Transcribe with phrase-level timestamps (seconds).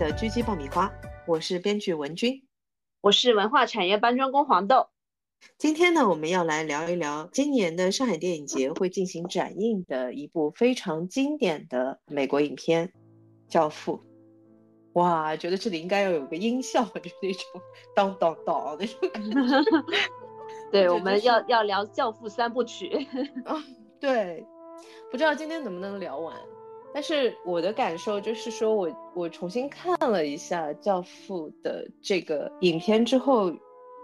[0.00, 0.90] 期的狙击爆米花，
[1.26, 2.42] 我是编剧文君，
[3.02, 4.86] 我是文化产业搬砖工黄豆。
[5.58, 12.88] 今天呢，我们要来聊一聊今年的上海电影节会进行展映的一部非常经典的美国影片
[13.50, 13.98] 《教父》。
[14.94, 17.44] 哇，觉得这里应该要有个音效， 就是那种
[17.94, 19.84] 当当当那种。
[20.72, 23.06] 对，我们要要聊《教父》三部曲。
[23.44, 23.62] 啊，
[24.00, 24.46] 对，
[25.10, 26.34] 不知道今天能不能聊完。
[26.92, 33.52] 但是我的感受就是说，我我重新看了一下《教父》的这个影片之后，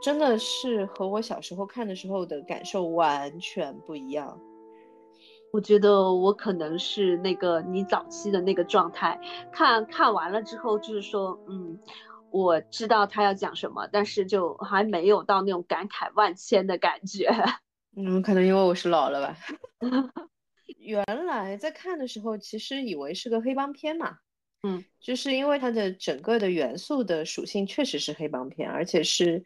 [0.03, 4.39] 真的是和我小时候看的时候的感受完全不一样。
[5.53, 9.19] 我觉得我可能是那个你早期的那个状态，
[9.51, 11.79] 看看完了之后，就是说，嗯，
[12.31, 17.33] 我知道他要讲什么，但是就还没有到那种感慨万千的感觉。
[17.97, 19.37] 嗯，可能因为我是老了吧。
[20.79, 24.19] 原来在看的时候，其实以为是个黑帮片嘛，
[24.63, 29.45] 嗯，就是因为它的整个的元素的属性确实是黑帮片，而且是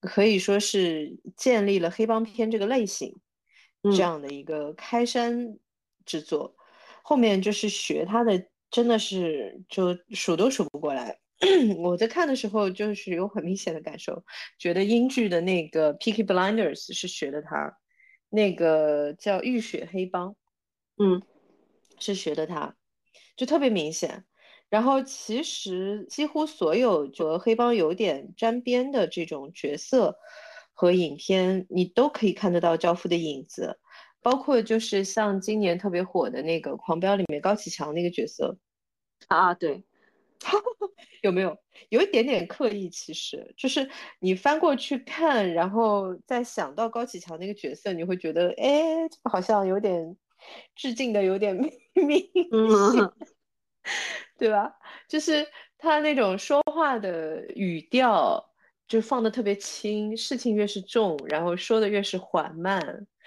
[0.00, 3.14] 可以说是建立了黑帮片这个类型
[3.82, 5.58] 这样的一个开山
[6.04, 6.54] 之作。
[7.02, 11.18] 后面就是学它的，真的是就数都数不过来。
[11.78, 14.22] 我在看的时候，就是有很明显的感受，
[14.58, 17.76] 觉得英剧的那个《Peaky Blinders》是学的它，
[18.28, 20.30] 那个叫《浴血黑帮》。
[21.02, 21.22] 嗯，
[21.98, 22.76] 是学的他，
[23.36, 24.24] 就特别明显。
[24.68, 30.16] 然后其实几乎所有和黑帮有点沾边的这种角色
[30.74, 33.78] 和影片，你都可以看得到《教父》的影子。
[34.22, 38.58] 包括就是像今年特别火的那个《狂飙》里面高启强那个角色
[39.28, 39.82] 啊，对，
[41.22, 41.56] 有没有
[41.88, 42.90] 有一点点刻意？
[42.90, 50.14] 其实就是你翻过去看，然后再想到高启强那个角色，你会觉得，哎，好像有点。
[50.74, 51.54] 致敬的有点
[51.94, 52.20] 明
[52.92, 53.10] 显，
[54.38, 54.72] 对吧？
[55.08, 55.46] 就是
[55.76, 58.42] 他那种说话的语调，
[58.86, 62.80] 就放的特别轻，事情越是重，然后说的越是缓慢，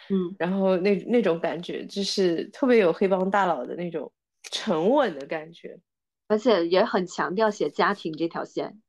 [0.09, 4.11] 嗯，然后那那种感觉，就是特别有黑帮大佬的那种
[4.43, 5.79] 沉稳的感觉，
[6.27, 8.81] 而且也很强调写家庭这条线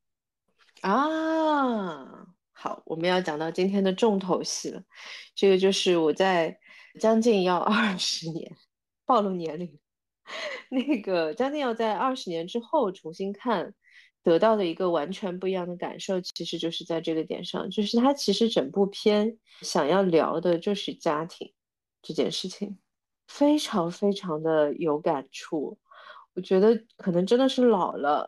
[0.83, 2.27] 啊。
[2.53, 4.83] 好，我们要讲到今天的重头戏了，
[5.35, 6.59] 这个就是我在。
[6.99, 8.57] 将近要二十年，
[9.05, 9.79] 暴露年龄。
[10.71, 13.75] 那个将近要在二十年之后重新看，
[14.23, 21.53] 得到的一个完全不一样的感受，其实就是在这个点上，就是他其实整部片想要聊的就是家庭
[22.01, 22.79] 这件事情，
[23.29, 25.79] 非常非常的有感触。
[26.35, 28.27] 我觉得可能真的是老了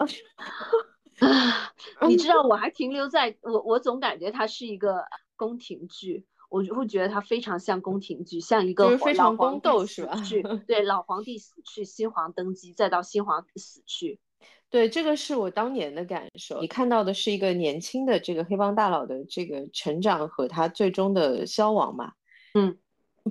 [1.19, 1.73] 啊，
[2.07, 5.03] 你知道，我还停留在我，我总感觉它是一个
[5.35, 6.27] 宫廷剧。
[6.49, 10.15] 我就会觉得它非常像宫廷剧，像一个非常宫斗是吧？
[10.67, 14.21] 对，老皇帝死去，新皇登基，再到新皇死去。
[14.69, 16.61] 对，这个是我当年的感受。
[16.61, 22.13] 你看到的是一个年轻的这个黑帮大佬的这个成长和他最终的消亡嘛？
[22.55, 22.79] 嗯。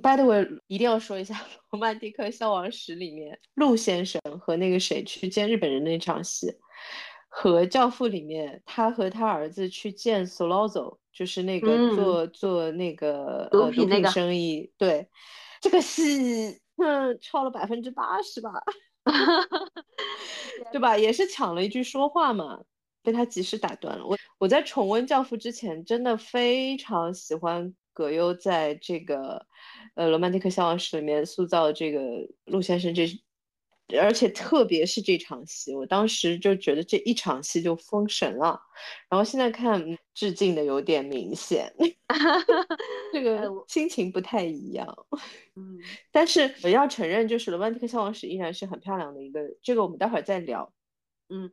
[0.02, 1.34] By the way，一定要说一下
[1.70, 6.54] 《罗曼蒂克消亡史》里面陆先生和那个谁去见日本人那场戏。
[7.28, 14.70] 和《教父》里面，他和他儿子去见 Solozo，就是那个做做那个毒品那个生意。
[14.76, 15.08] 对，
[15.62, 18.50] 这个戏，嗯，超了百分之八十吧，
[20.70, 20.98] 对吧？
[20.98, 22.60] 也是抢了一句说话嘛，
[23.02, 24.04] 被他及时打断了。
[24.04, 29.46] 我我在重温《教父》之前，真的非常喜欢葛优在这个
[29.94, 31.98] 呃《罗曼蒂克消亡史》里面塑造这个
[32.44, 33.06] 陆先生这。
[34.00, 38.60] 而且特别是这场戏，我当时就觉得这一场戏就封神了。
[39.08, 41.72] 然后现在看致敬的有点明显，
[43.12, 45.06] 这个心情不太一样。
[45.54, 45.78] 嗯，
[46.10, 49.40] 但是我要承认，就是《罗曼蒂克消亡史》依然是很漂亮的一个。
[49.62, 50.72] 这个我们待会儿再聊。
[51.28, 51.52] 嗯，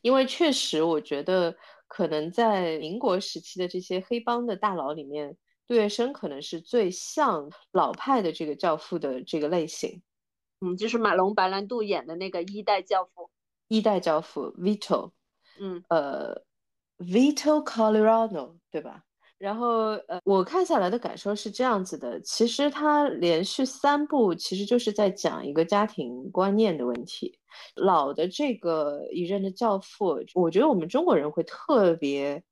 [0.00, 1.56] 因为确实我觉得
[1.88, 5.36] 可能在民国时期的这些黑帮的大佬里面，
[5.66, 10.02] 杜月笙可能是最像老派的这个教父的这个类型。
[10.60, 13.30] 嗯，就是马龙白兰度演的那个一代教父，
[13.68, 15.10] 一代教父 Vito，
[15.60, 16.34] 嗯，呃
[16.98, 19.02] ，Vito Colorado，对吧？
[19.38, 27.38] 然后呃，我看下来的感受是这样子的，其实他连续三部其实就是在讲一个家庭观念的问题。
[27.74, 32.42] 老的这个一任的教父，我觉得我们中国人会特别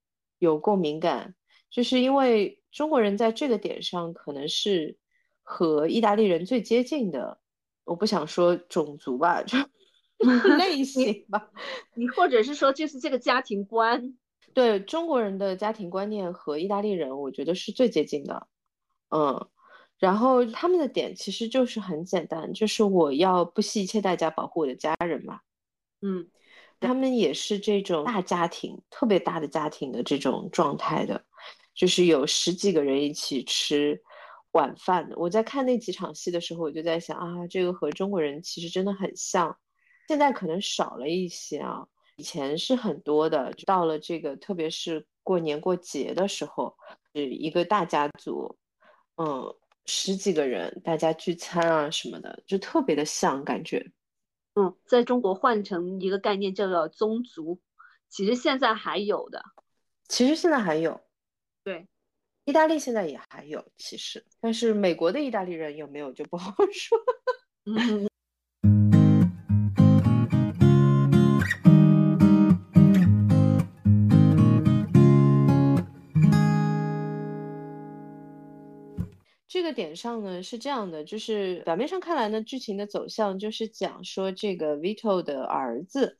[0.40, 1.34] 有共鸣感，
[1.70, 4.98] 就是因为中国人在这个点上可能是
[5.42, 7.38] 和意大利人最接近的。
[7.84, 9.58] 我不想说种族吧，就
[10.58, 11.50] 类 型吧。
[11.94, 14.16] 你或者是说，就是这个家庭观，
[14.54, 18.48] 对中国人的家庭观念和意大利人，我觉得是最接近的。
[19.10, 19.48] 嗯，
[19.98, 25.40] 然后他们的点其实就是很简单，就是我要不惜一切代价保护我的家人嘛。
[26.00, 26.28] 嗯，
[26.80, 31.24] 他们也是这种大家庭，特别大的家庭的这种状态的，
[31.74, 34.02] 就是有十几个人一起吃
[34.54, 35.16] 晚饭的。
[35.16, 39.56] 我在看那几场戏的时候，我就在想啊，这个和中国人其实真的很像，
[40.08, 41.86] 现在可能少了一些啊，
[42.16, 43.52] 以前是很多的。
[43.66, 46.74] 到了这个，特别是过年过节的时候，
[47.14, 48.56] 是一个大家族，
[49.16, 49.54] 嗯。
[49.86, 53.92] 十几个人，大家聚餐啊什么的，就特别的像感觉。
[54.54, 57.60] 嗯，在中国换成一个概念叫做宗族，
[58.08, 59.42] 其实现在还有的。
[60.08, 61.02] 其实现在还有，
[61.62, 61.86] 对，
[62.46, 66.98] 意大利现在也还有，其实，但是美国的意大利人有没有就不好说。
[67.64, 68.06] 嗯。
[79.48, 86.18] 这个点上呢是这样的，就是表面上看来呢，剧情的走向就是讲说这个 Vito 的儿子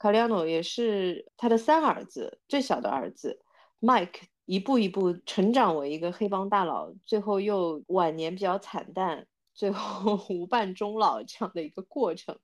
[0.00, 3.42] c a l i a n o 也是他的三儿子，最小的儿子
[3.80, 12.38] Mike 一步一步成长为一个黑帮大佬，最后又晚年比较惨淡，最后 无伴终老这样的一个过程。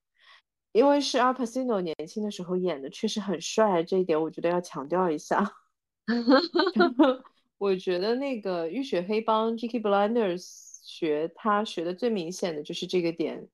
[0.73, 5.51] 因为是 Al Pacino 年轻的时候演的确实很帅，这一点我觉得要强调一下。
[7.57, 9.81] 我觉得那个浴血黑帮 J.K.
[9.81, 10.45] Blinders
[10.85, 13.49] 学他学的最明显的就是这个点，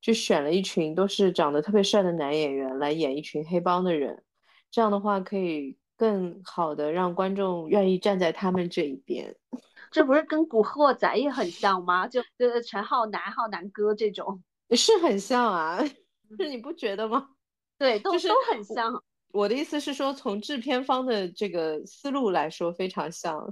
[0.00, 4.24] 就选了一群都是长得特别帅的男演员来演一群黑帮的人，
[4.72, 9.36] 这样的话可以更好的让观众愿意站在他们这一边。
[9.92, 12.08] 这不是跟古惑仔也很像吗？
[12.08, 14.42] 就呃陈浩南、浩南哥这种
[14.74, 15.84] 是很像啊，
[16.36, 17.28] 是 你不觉得吗？
[17.78, 19.00] 对，都都很像。
[19.32, 23.48] 我的意思是说，从制片方的这个思路来说，非常像，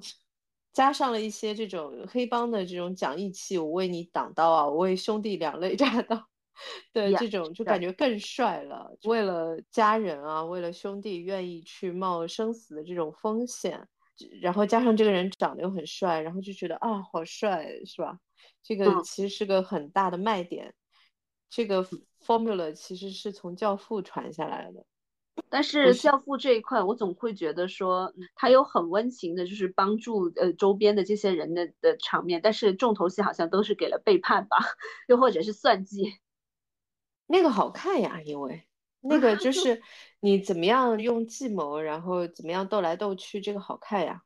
[0.73, 6.27] 加上了一些这种黑帮的这种讲义气，我为你挡刀啊，我为兄弟两肋插刀，
[6.93, 8.91] 对这种就感觉更帅了。
[9.05, 13.89] 为了家人啊，为了兄弟，愿意去冒生死的这种风险，
[14.43, 18.19] 然后加上这个人长得又很帅，然后就觉得啊，好帅，是吧？
[18.63, 20.75] 这个其实是个很大的卖点。
[21.49, 21.85] 这个
[22.25, 24.85] formula 其实是从《教父》传下来的。
[25.49, 32.41] 但是教父这一块，我总会觉得说他有很温情的，就是帮助呃周边的这些人的的场面。
[32.43, 34.59] 但是重头戏好像都是给了背叛吧，
[35.09, 36.19] 又或者是算计。
[37.31, 38.63] 那个好看呀，因为
[39.01, 39.81] 那个就是
[40.21, 44.23] 你怎么样用计谋，然后怎么样斗来斗去，这个好看呀。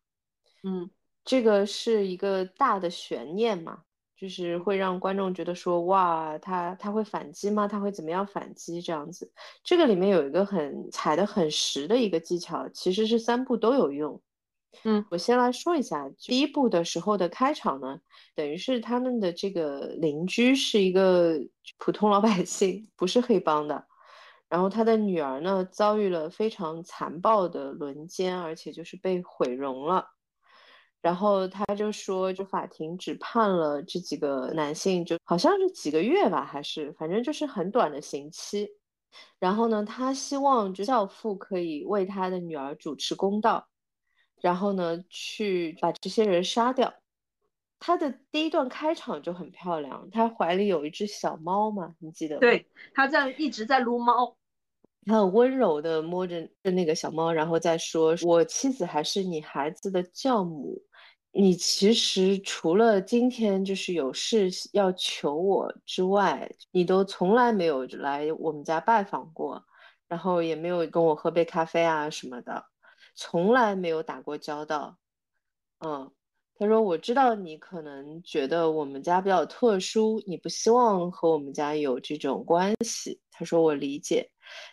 [0.63, 0.91] 嗯，
[1.25, 3.83] 这个是一个大的悬念嘛。
[4.17, 7.69] 就是会让观众觉得说，哇，他他会反击吗？
[7.69, 8.81] 他会怎么样反击？
[8.81, 9.31] 这样子，
[9.63, 14.19] 这个里面有一个很踩的很实的一个技巧，其实是三步都有用。
[14.83, 17.99] 嗯，我先来说一下，第一部的时候的开场呢，
[18.35, 21.39] 等于是他们的这个邻居是一个
[21.79, 23.87] 普通老百姓，不是黑帮的，
[24.49, 30.07] 然后他的女儿呢遭遇了非常残暴的轮奸，而且就是被毁容了。
[31.01, 38.69] 然后他就说，就法庭只判了这几个男性，就好像是几个月吧，还是反正就是很短的刑期。
[39.39, 43.69] 然后呢，他希望就教父可以为他的女儿主持公道，
[44.45, 46.93] 然后呢，去把这些人杀掉。
[47.81, 52.39] 他的第一段开场就很漂亮，他怀里有一只小猫嘛，你记得？
[52.41, 54.37] 对，他在一直在撸猫，
[55.07, 60.79] 他很温柔的摸着那个小猫，然后再说：“我妻子还是你孩子的教母。”
[61.33, 69.65] 你其实除了今天就是有事要求我之外，你都从来没有来我们家拜访过，
[70.07, 72.67] 然后也没有跟我喝杯咖啡啊什么的，
[73.15, 74.97] 从来没有打过交道。
[75.81, 76.11] 嗯，
[76.57, 83.21] 他说我知道你可能觉得我们家比较特殊，你不希望和我们家有这种关系。
[83.31, 84.31] 他说我理解，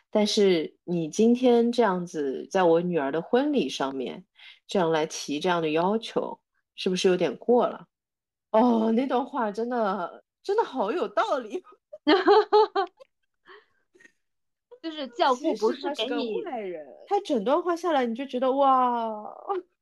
[0.10, 4.26] 但是你今天这样子在我女儿的婚礼上面
[4.68, 6.40] 这样来提这样的要求。
[6.74, 7.86] 是不是有点过了？
[8.52, 11.62] 哦，那段话真的真的好有道理。
[14.82, 19.34] 就是教父不是给你坏人，他整段话下来你就觉得哇，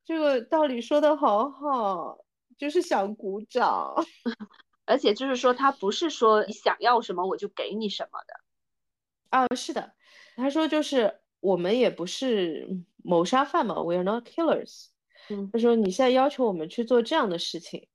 [0.04, 2.18] 这个道理说的好好，
[2.58, 3.96] 就是想鼓掌。
[4.86, 8.34] 而且就是说他不是说你想要什么我就给你什么的。
[9.30, 9.94] 啊，是的，
[10.36, 12.68] 他说就是我们也不是
[13.04, 14.88] 谋杀犯嘛，We are not killers。
[15.54, 17.88] 他说：“你现在要求我们去做这样的事情。”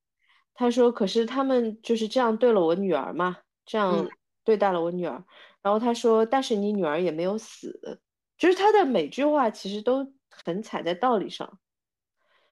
[0.55, 4.09] 他说：“可是他们就是这样对了我女儿嘛，这样
[4.45, 5.25] 对待了我女儿。”
[5.65, 7.99] 然后他说：“但是你女儿也没有死。”
[8.37, 11.59] 就是他的每句话其实都很踩在道理上。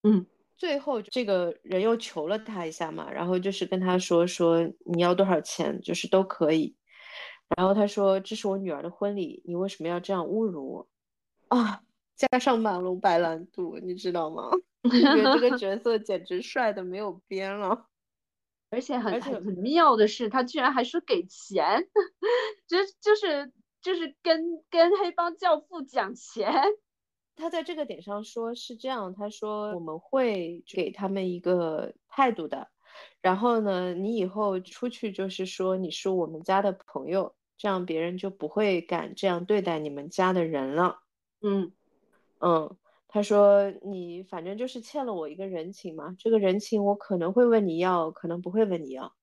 [0.02, 0.26] 嗯，
[0.57, 6.75] 最后这个人又求了他一下嘛，然后就是跟他说：“说你要多少钱，就是都可以。”
[7.59, 10.88] 然后他说：“这是我女儿的婚礼，你为什么要这样侮辱我？”
[11.49, 11.83] 啊，
[12.16, 14.49] 加上马龙白兰度，你知道吗？
[14.83, 17.87] 我觉得这个角色简直帅的没有边了。
[18.73, 21.87] 而且很很很妙的是，他居然还说给钱，
[22.67, 23.52] 就就是
[23.83, 26.50] 就是跟跟黑帮教父讲钱。
[27.37, 32.69] 他在这个点上说是这样，他说我们会给他们一个态度的。
[33.21, 41.02] 然后呢，你以后出去就是说你是我们家的朋友，这样别人就不会敢这样对待你们家的人了。
[41.43, 41.73] 嗯
[42.41, 42.75] 嗯。
[43.14, 49.14] 他说：“你反正就是欠了我一个人情嘛，这个人情我可能会问你要，可能不会问你要。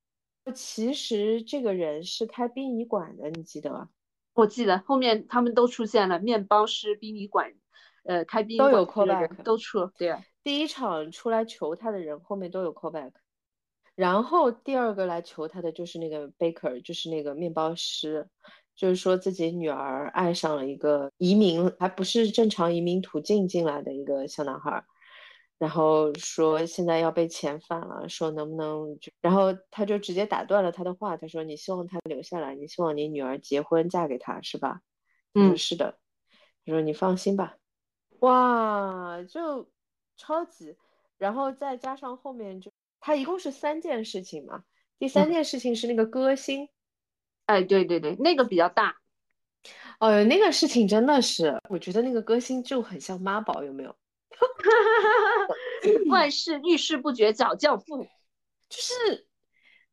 [0.53, 3.89] 其实这个人是开殡仪馆的，你记得吗？
[4.35, 7.51] 我记得后面他们都出现了，面包师、殡仪馆，
[8.03, 9.87] 呃，开殡仪都有 callback，都出。
[9.97, 13.13] 对，第一场出来求他的人后面都有 callback，
[13.95, 18.29] 然后第二个来求他的就是那个 baker，就是那个面包师。”
[18.79, 24.85] 就是说自己女儿爱上了一个移民，还不是正常移民途径进来的一个小男孩，
[25.57, 34.79] 然后说现在要被遣返了，说能不能就，然后他就直接打断了他的话，他说你希望他留下来，你希望你女儿结婚嫁给他是吧？
[35.33, 35.99] 嗯，是的。
[36.65, 37.57] 他说你放心吧。
[38.19, 39.69] 哇，就
[40.15, 40.77] 超级，
[41.17, 42.71] 然后再加上后面就
[43.01, 44.63] 他一共是三件事情嘛，
[44.97, 46.69] 第三件事情是那个歌星。
[47.49, 48.95] 哎，对对对，那个比较大。
[49.99, 53.95] 哦，那个事情真的是，我觉得那个歌星就很像妈宝，有没有？
[56.09, 58.03] 万事遇事不决找教父，
[58.69, 59.27] 就是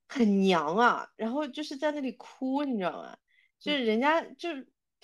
[0.06, 3.16] 很娘啊，然后就是在那里哭，你知道吗？
[3.58, 4.50] 就是人家就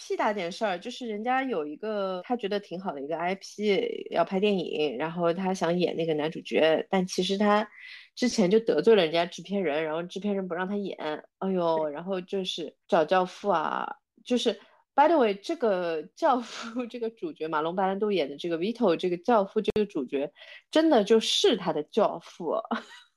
[0.06, 7.68] 屁大点事儿，就是人家有一个他觉得挺好的一个 IP 要拍电影，然后他想演那个男主角，但其实他。
[8.14, 10.99] 之前就得罪了人家制片人，然后制片人不让他演，
[11.38, 13.88] 哎呦，然后就是找教父啊，
[14.23, 14.52] 就是
[14.94, 20.30] by the way，这个教父 这个主角马龙白兰度演的这个 Vito 这个教父这个主角，
[20.71, 22.50] 真的就是他的教父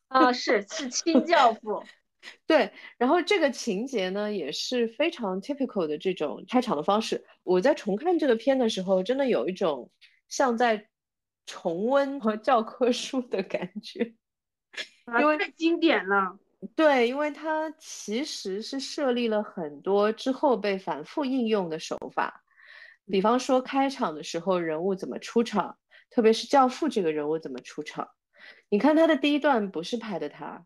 [0.07, 1.83] 啊， 是是亲教父，
[2.47, 7.25] 对，然后这个情节呢也是非常 typical 的这种开场的方式。
[7.43, 9.91] 我在重看这个片的时候，真的有一种
[10.27, 10.87] 像在
[11.45, 14.15] 重温和教科书的感觉。
[15.19, 16.39] 因为太经典了，
[16.75, 22.43] 对，因为它其实是设立了很多之后被反复应用的手法，
[23.05, 25.77] 比方说开场的时候人物怎么出场，
[26.09, 28.09] 特别是教父这个人物怎么出场。
[28.69, 30.65] 你看他的第一段不是拍的他，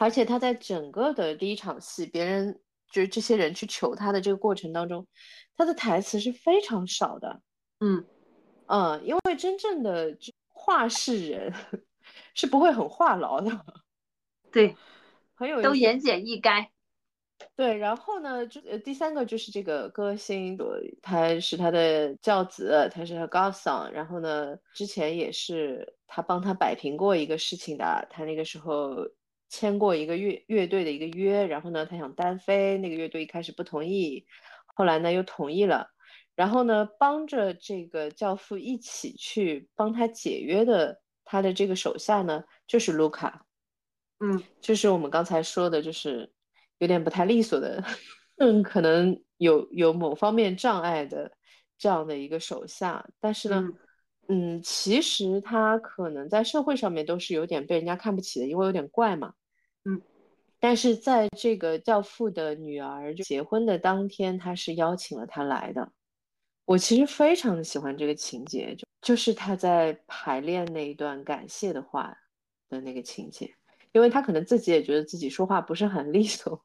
[0.00, 5.06] 而且他在整个的第一场戏，别人就是这些人去求他的这个过程当中，
[5.56, 7.40] 他的台词是非常少的。
[7.78, 8.04] 嗯
[8.66, 10.16] 嗯，因为真正的
[10.48, 11.54] 话事人。
[12.34, 13.64] 是不会很话痨的，
[14.50, 14.74] 对，
[15.34, 16.66] 很有都言简意赅。
[17.54, 20.58] 对，然后呢，就呃第三个就是这个歌星，
[21.02, 23.90] 他是他的教子，他是他 godson。
[23.90, 28.96] 然后呢，之前也是他帮他摆平过一个事情的，他那个时候
[29.50, 34.24] 签过一个乐乐队的一个约，然后呢，他想单飞，那个乐队一开始不同意，
[34.64, 35.90] 后来呢又同意了，
[36.34, 41.02] 然后呢帮着这个教父一起去帮他解约的。
[41.32, 43.46] 他的这个手下呢，就是卢卡，
[44.18, 46.28] 嗯，就是我们刚才说的，就是
[46.78, 47.84] 有点不太利索的，
[48.38, 51.30] 嗯，可能有有某方面障碍的
[51.78, 53.08] 这样的一个手下。
[53.20, 53.68] 但是呢，
[54.26, 59.32] 嗯，其实他可能在社会上面都是有点被人家看不起的，因为有点怪嘛，
[59.84, 60.00] 嗯。
[60.58, 65.90] 但是在这个教父的女儿结婚的当天，他是邀请了他来的。
[66.66, 72.16] 我其实非常的喜欢这个情节，就就是他在排练那一段感谢的话
[72.68, 73.52] 的那个情节，
[73.92, 76.62] 因为他可能自己也觉得自己说话不是很利索，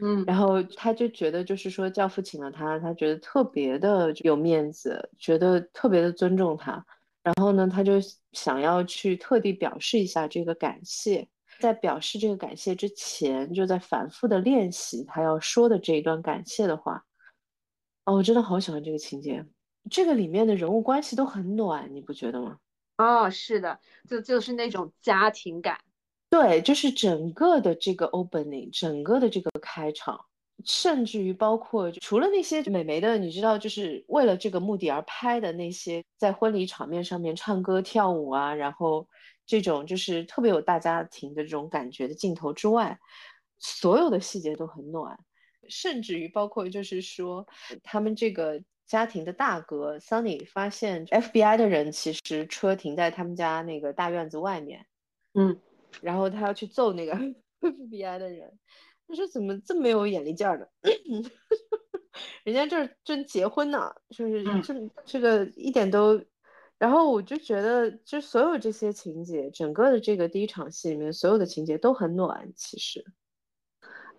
[0.00, 6.84] 嗯，然后他就觉得就是说教父请了他，他觉得特别的有面子，觉得特别的尊重他，
[7.22, 7.94] 然后呢，他就
[8.32, 11.26] 想要去特地表示一下这个感谢，
[11.62, 17.04] 在表示这个感谢之前，就在反复的练习他要说的这一段感谢的话。
[18.04, 19.46] 哦，我真的好喜欢这个情节，
[19.88, 22.58] 这个里面的人物关系都很暖，你不觉得吗？
[22.98, 23.78] 哦，是的，
[24.08, 25.78] 就就是那种家庭感。
[26.28, 30.24] 对，就是整个的这个 opening，整个的这个开场，
[30.64, 39.06] 甚至于包括除了那些美眉的，你知道，就是为了这个目的而拍的那些在婚礼场面上面唱歌跳舞啊，然后
[39.44, 42.98] 这种就是特别有大家庭的这种感觉的镜头之外，
[43.58, 45.18] 所有的细节都很暖。
[45.68, 47.46] 甚至于包括就是说，
[47.84, 54.84] 他们这个家庭的大哥 Sunny 发现 FBI 的人其实车停在他们家那个大院子外面，
[55.34, 55.58] 嗯，
[56.00, 57.14] 然后他要去揍那个
[57.60, 58.58] FBI 的人，
[59.06, 60.66] 他说怎么这么没有眼力劲儿呢？
[62.44, 66.22] 人家这正结婚呢，就是这这个一点都。
[66.82, 72.52] 然后我就觉得，就所有这些情节，整个的这个第一场戏里面，所有的情节都很暖。
[72.56, 73.04] 其实，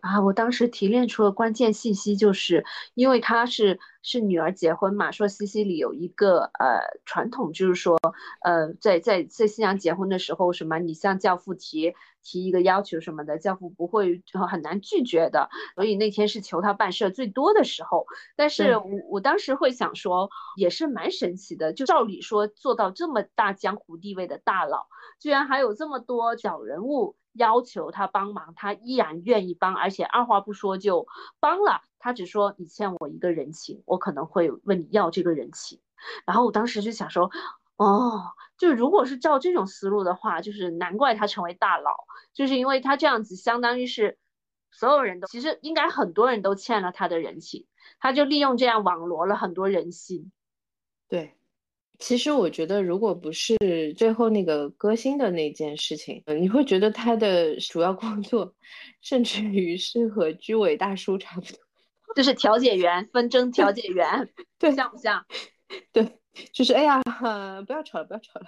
[0.03, 7.97] 啊，我当时提炼出了关键信息，就是因为他是是女儿结婚嘛，说西西里有一个呃传统，就是说，
[8.41, 11.95] 呃，在在在新娘结婚的时候，什么你向教父提。
[12.25, 18.05] 提一个要求什么的，教父不会很难拒绝的，所以那天是求他办事最多的时候。
[18.37, 24.87] 但是我我当时会想说，也是蛮神奇的，就照理说做到这么大江湖地位的大佬，
[25.19, 31.07] 居然还有这么多小人物要求他帮忙，他依然愿意帮，而且二话不说就
[31.39, 31.81] 帮了。
[31.99, 35.79] 他只说你欠我一个人情，我可能会问你要这个人情。
[36.25, 37.31] 然后我当时就想说。
[37.75, 44.19] 哦，就如果是照这种思路的话，就是难怪他成为大佬，就是因为他这样子，相当于是
[44.69, 47.65] 所有人都其实应该很多人都欠了他的人情，
[47.99, 50.31] 他就利用这样网罗了很多人心。
[51.09, 51.35] 对，
[51.99, 53.57] 其实我觉得，如果不是
[53.95, 58.53] 最后那个歌星的那件事情，你会觉得他的主要工作，
[59.01, 61.57] 甚至于是和居委大叔差不多，
[62.15, 65.25] 就是调解员、纷争调解员，对，像不像？
[65.93, 66.19] 对。
[66.51, 66.99] 就是哎呀，
[67.67, 68.47] 不要吵了，不要吵了，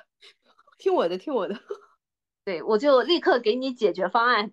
[0.79, 1.55] 听我的，听我的。
[2.43, 4.51] 对，我就立刻给你解决方案。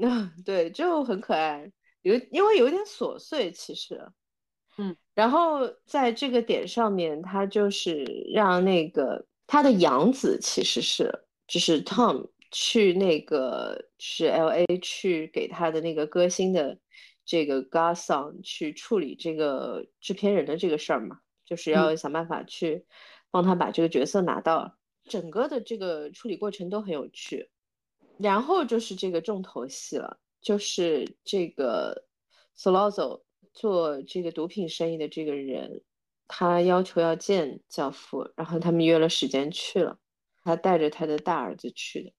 [0.00, 4.00] 嗯， 对，就很可爱，有因为有点琐碎，其实，
[4.76, 4.96] 嗯。
[5.18, 11.12] 然后在这个点上面，他就是让那个他的养子，其实是
[11.48, 16.78] 就是 Tom 去那个是 L A 去给他的那个歌星的
[17.24, 21.18] 这个 Garson 去处理这个制片人的这个事儿嘛。
[21.44, 22.86] 就是要想办法去
[23.32, 24.76] 帮他把这个角色拿到，
[25.08, 27.50] 整个的这个处理过程都很有趣。
[28.18, 32.04] 然后就是这个重头戏了，就是这个
[32.56, 33.22] Solozo
[33.58, 35.82] 做这个毒品生意的这个人，
[36.28, 39.98] 他要求要见教父，然后他们约了时间去了，
[40.44, 42.12] 他带着他的大儿子去的。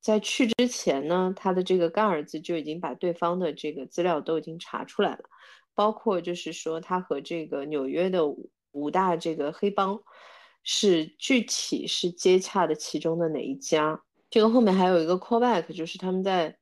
[0.00, 5.24] 在去之前呢，他的这个干儿子就已经把对方的这个资料都已经查出来了。
[5.74, 8.22] 包括就是说，他和这个纽约的
[8.70, 10.00] 五大这个黑帮
[10.62, 14.00] 是具体是接洽的其中的哪一家？
[14.30, 16.56] 这个后面还有一个 callback，就是他们在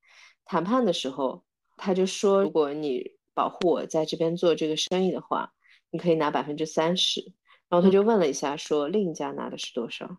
[0.44, 1.44] 谈判的时候，
[1.76, 5.52] 他就说，如果你保护我在这边做这个生意的话，
[5.92, 7.20] 你可以拿百分之三十。
[7.68, 10.18] 然后他就问了一下，说另一家拿的是多少？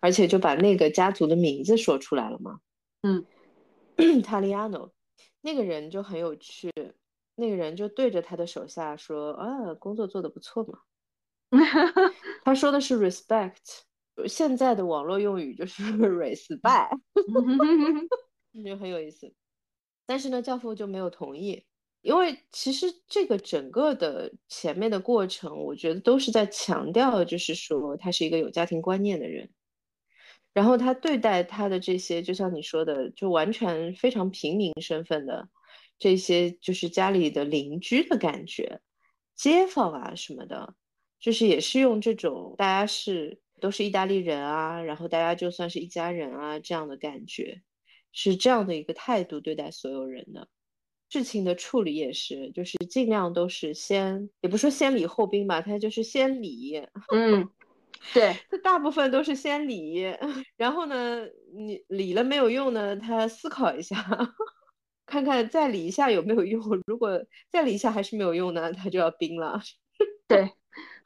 [0.00, 2.60] 而且就把那个家族的名字说出来了嘛。
[3.00, 3.24] 嗯，
[4.22, 4.92] 塔利亚诺，
[5.40, 6.70] 那个人就很有趣。
[7.34, 10.80] 那个人就对着他的手下说：“啊，工作做得不错嘛。
[12.44, 13.56] ”他说的是 respect，
[14.28, 16.98] 现在的网络用语就是 respect，
[18.62, 19.32] 就很有意思。
[20.04, 21.64] 但是呢，教父就没有同意，
[22.02, 29.50] 因为其实这个整个的前面的过程，我觉得都是在强调，就是说他是一个有家庭观念的人。
[30.52, 35.48] 然后他对待他的这些，就像你说的，就完全非常平民身份的。
[35.98, 38.80] 这些就是家里的邻居的感觉，
[39.36, 40.74] 街坊啊什么的，
[41.20, 47.60] 就是也是用这种大家是都是意大利人啊，然后大家就算是一家人啊这样的感觉，
[48.12, 50.48] 是这样的一个态度对待所有人的。
[51.10, 56.80] 事情的处理也是，就是尽量都是先，也不说先礼后兵吧，他就是先礼。
[57.12, 57.46] 嗯，
[58.14, 60.02] 对，他大部分都是先礼，
[60.56, 63.96] 然后呢，你礼了没有用呢，他思考一下。
[65.04, 67.20] 看看再理一下有没有用，如果
[67.50, 69.60] 再理一下还是没有用呢，他就要冰了。
[70.28, 70.52] 对，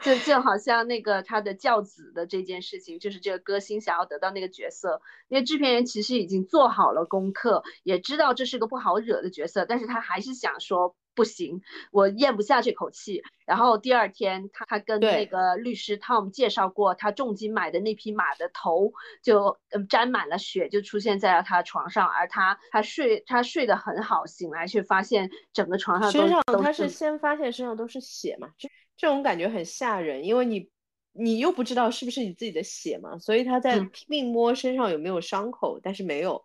[0.00, 10.94] 就就好像那个他的教子的这件事情，就是这个歌星想要得到那个角色，因为制片人其实已经做好了功课，也知道这是个不好惹的角色，但是他还是想说。
[11.16, 13.22] 不行，我咽不下这口气。
[13.46, 19.56] 然后第二天，他他跟那个律师 Tom 介绍过，他重金买的那匹马的头就
[19.88, 22.08] 沾满了血，就出现在了他床上。
[22.08, 28.48] 而他他睡他睡得很好，醒来却发现整个床上身上他是先发现身上都是血嘛，
[28.96, 30.70] 这这种感觉很吓人，因为你
[31.12, 36.44] 你又不知道是不是你自己的血嘛，所以他在拼命摸身上有没有伤口，但是没有。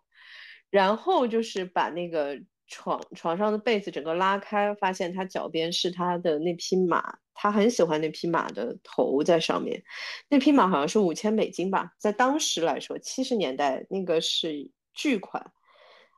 [0.70, 2.40] 然后就是把那个。
[2.72, 9.82] 床床上的被子整个拉开，发现他脚边是他的那匹马，他很喜欢那匹马的头在上面。
[10.28, 15.42] 那匹马好像是五千美金吧，在当时来说，七十年代那个是巨款。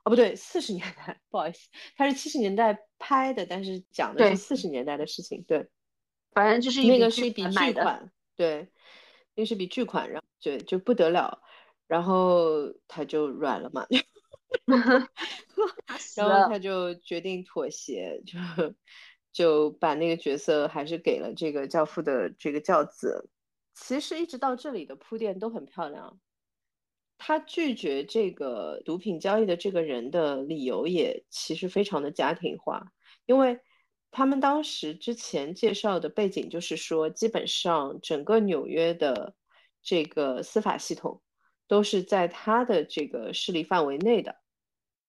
[0.03, 5.43] 哦，不对，四十年代， 不好意思，它是七十年代拍的，但是讲的是四十年代的事情。
[5.47, 5.67] 对，
[6.33, 8.67] 反正就是那个是一笔巨款，对，
[9.35, 11.41] 那是笔巨款，然后对就不得了，
[11.87, 13.85] 然后他就软了嘛。
[16.15, 18.37] 然后他就决定妥协，就
[19.31, 23.29] 就把那个角色还是给了这个教父的这个教子。
[23.73, 26.19] 其实一直到这里的铺垫都很漂亮。
[27.17, 32.91] 他拒绝这个毒品交易的这个人的理由也其实非常的家庭化，
[33.25, 33.59] 因为
[34.13, 39.35] 他们当时之前介绍的背景就是说，基本上整个纽约的
[39.81, 41.21] 这个司法系统
[41.67, 44.35] 都是在他的这个势力范围内的。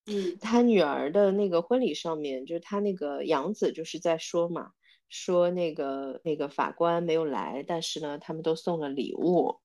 [0.06, 4.72] 嗯，他女儿的那个婚礼上面，就是他那个养子就是在说嘛，
[5.08, 9.60] 说那个那个法官没有来，但是呢，他们都送了礼物，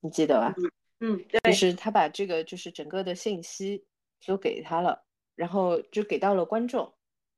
[0.00, 0.54] 你记得吧？
[1.00, 3.84] 嗯，对，就是他把这个就是整个的信息
[4.26, 6.92] 都给他了，然后就给到了观众，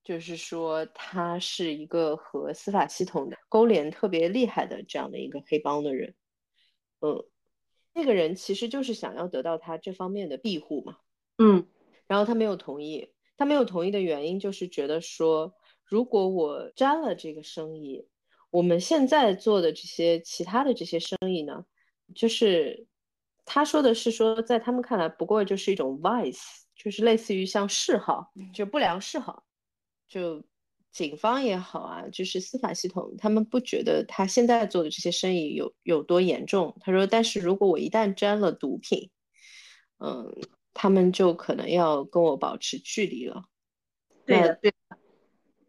[0.09, 6.15] 就是说他是一个和司法系统的勾连特别厉害的这样的一个黑帮的人，
[7.01, 7.23] 嗯，
[7.93, 10.97] 那个人其实就是想要得到他这方面的庇护嘛，
[11.37, 11.67] 嗯，
[12.07, 18.09] 然后他没有同意，他没有同意的原因就是觉得说，如果我沾了这个生意，
[18.49, 21.67] 我们现在做的这些其他的这些生意呢，
[22.15, 22.87] 就是。
[23.51, 26.43] 他说的是说，在他们看来，不过就是一种 vice，
[26.77, 29.43] 就是类似于像嗜好，就不良嗜好。
[30.09, 30.43] 就
[30.91, 36.77] 警方也好啊，就是司法系统，他们不觉得他现在做的这些生意有有多严重。
[36.81, 39.11] 他说，但是如果我一旦沾了毒品，
[39.99, 40.35] 嗯，
[40.73, 43.45] 他们就可能要跟我保持距离了。
[44.25, 44.73] 对的，对，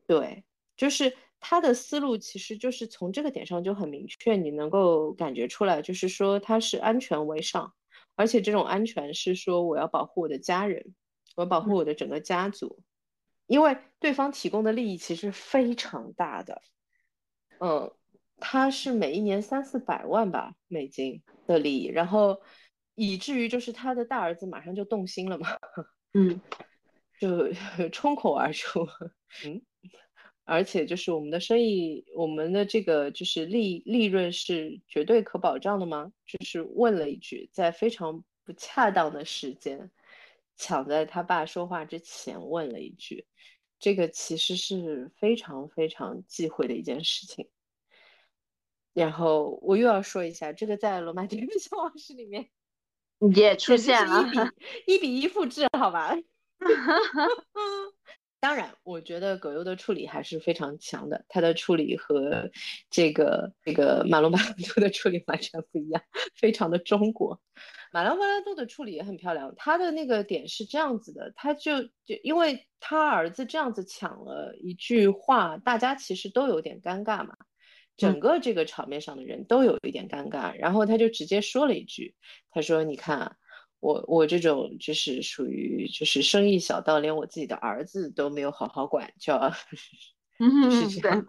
[0.07, 0.43] 对，
[0.75, 1.15] 就是。
[1.41, 7.73] 他的思路其实就是从这个点上就很明确，你能够感觉出来，就是说他是安全为上，
[8.17, 10.93] 而且这种安全是说我要保护我的家人，
[11.37, 12.81] 我要保护我的整个家族，
[13.49, 16.61] 因为对方提供的利益其实非常大的，
[17.59, 17.91] 嗯，
[18.37, 22.39] 他是每一年三四百万吧美金的利益，然后
[22.93, 25.57] 以至于就是他的大儿子马上就动心了嘛，
[26.13, 26.39] 嗯，
[27.19, 27.51] 就
[27.91, 28.87] 冲口而出，
[29.43, 29.61] 嗯。
[30.45, 36.11] 而且就是我们的生意，我们的这个就是利利润是绝对可保障的吗？
[36.25, 39.91] 就是问了一句，在非常不恰当的时间，
[40.59, 43.25] 抢在他爸说话之前问了一句，
[43.79, 47.49] 这个其实是非常非常忌讳的一件事情。
[48.93, 52.49] 然后我又要说一下，这个在《罗马 帝国消亡史》里面
[53.33, 54.25] 也出现了，
[54.85, 56.13] 一比一复制，好吧？
[58.41, 61.25] 当然，我觉得葛优的处理还是非常强的。
[61.27, 62.49] 他的处理和
[62.89, 66.01] 这个这个马龙·白兰度的处理完全不一样，
[66.35, 67.41] 非常的中国。
[67.91, 69.53] 马龙·白兰度的处理也很漂亮。
[69.57, 77.35] 他的那个点是这样子的，他就就因为他儿子这样子抢了一句话，大家其实都有点尴尬嘛。
[77.97, 82.15] 整个这个场面上的人都有一点尴尬，然后他就直接说了一句
[82.51, 83.35] ：“他说，你看。”
[83.79, 89.51] 我我这种就是属于就是生意小到连我自己的儿子都没有好好管教，
[90.69, 91.25] 是这样。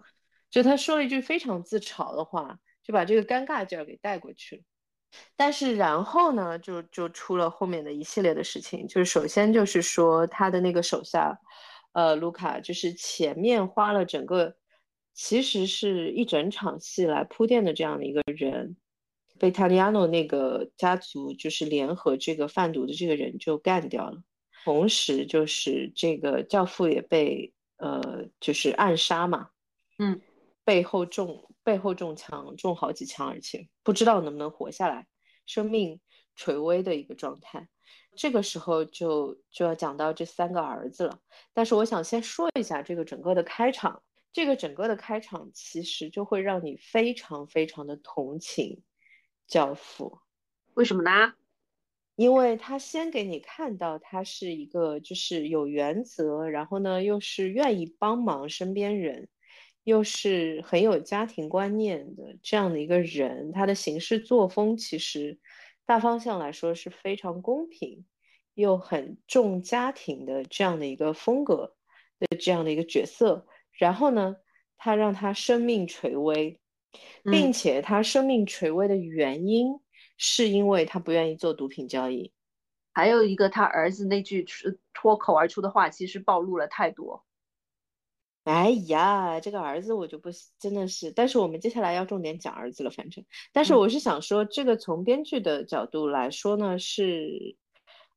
[0.49, 4.63] 就他说了一句非常自嘲的话，就把这个尴尬劲儿给带过去了。
[5.35, 8.87] 但是然后呢，就就出了后面的一系列的事情。
[8.87, 11.39] 就是首先就是说他的那个手下，
[11.93, 14.55] 呃，卢卡，就是前面花了整个
[15.13, 18.75] 其实是一整场戏来铺垫的这样的一个人。
[19.41, 24.21] 被塔利亚诺那个家族就是联合这个贩毒的这个人就干掉了，
[24.63, 29.49] 同时就是这个教父也被呃就是暗杀嘛，
[29.97, 30.21] 嗯，
[30.63, 35.07] 背后中背后中枪中好几枪，而且不知道能不能活下来，
[35.47, 35.99] 生命
[36.35, 37.67] 垂危的一个状态。
[38.15, 41.19] 这个时候就就要讲到这三个儿子了，
[41.51, 48.83] 但是我想先说一下这个整个的开场，这个整个的开场其实就会让你非常非常的同情。
[49.51, 50.17] 教父，
[50.75, 51.33] 为什么呢？
[52.15, 59.27] 因为他先给你看到他是一个就是有原则，然后呢又是愿意帮忙身边人，
[59.83, 63.51] 又是很有家庭观念的这样的一个人。
[63.51, 65.37] 他的行事作风其实
[65.85, 68.05] 大方向来说是非常公平，
[68.53, 71.75] 又很重家庭的这样的一个风格
[72.19, 73.45] 的这样的一个角色。
[73.73, 74.37] 然后呢，
[74.77, 76.60] 他让他生命垂危。
[77.23, 79.79] 并且他生命垂危的原因，
[80.17, 82.31] 是因为他不愿意做毒品交易。
[82.93, 84.45] 还有一个，他儿子那句
[84.93, 87.23] 脱口而出的话，其实暴露了太多。
[88.43, 93.23] 哎呀，这个儿子我就不真的是，但是我们接下来要重点讲儿子了，反正。
[93.53, 97.55] 但是我是想说，这个从编剧的角度来说呢，是，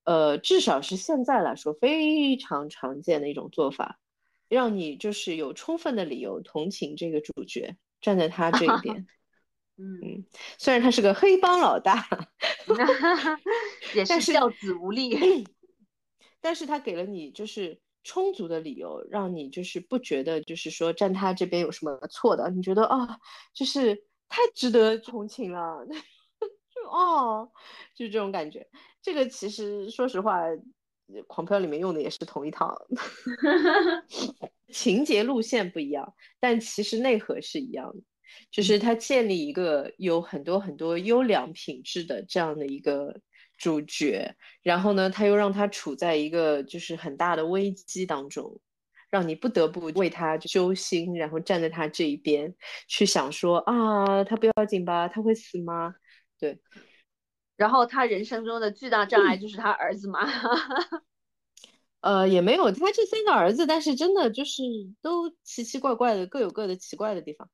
[0.05, 4.01] 呃，至少是现在来说非常常见的一种做法，
[4.49, 7.77] 让你就是有充分的理由同情这个主角。
[8.05, 9.07] 站在他这一边，
[9.81, 10.27] 嗯，
[10.59, 12.07] 虽然他是个黑帮老大，
[13.97, 15.49] 也是教子无力，
[16.43, 23.19] 但是他给了你就是充足的理由，让你就是不觉得就是说站他这边有什么错的，你觉得啊，
[23.55, 23.97] 就是
[24.29, 27.51] 太值得同情了， 就哦，
[27.95, 28.69] 就这种感觉。
[29.01, 30.43] 这个其实说实话，
[31.27, 32.75] 《狂飙》里面用的也是同一套，
[34.73, 38.03] 情节路线不一样，但其实内核是一样的，
[38.51, 43.21] 就是他建立一个有很多很多优良品质的这样的一个。
[43.57, 48.61] 主角，然后呢，他又让他处在一个就是很大的危机当中，
[49.11, 52.53] 让你不得不为他揪心，然后站在他这一边
[52.89, 55.07] 去想说啊，他不要紧吧？
[55.07, 55.95] 他会死吗？
[56.37, 56.59] 对。
[57.57, 60.21] 然后他人生中的巨大障碍就是他儿子嘛。
[62.01, 64.63] 呃，也没有，他这三个儿子，但是真的就是
[65.01, 67.49] 都奇奇怪怪的，各有各的奇怪的地方。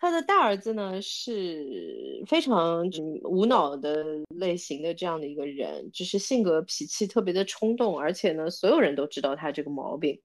[0.00, 2.90] 他的大儿子呢是非常
[3.22, 10.20] 无脑的类型的这样的一个人，就是性格脾气特别的冲动，而且呢，所有人都知道他这个毛病，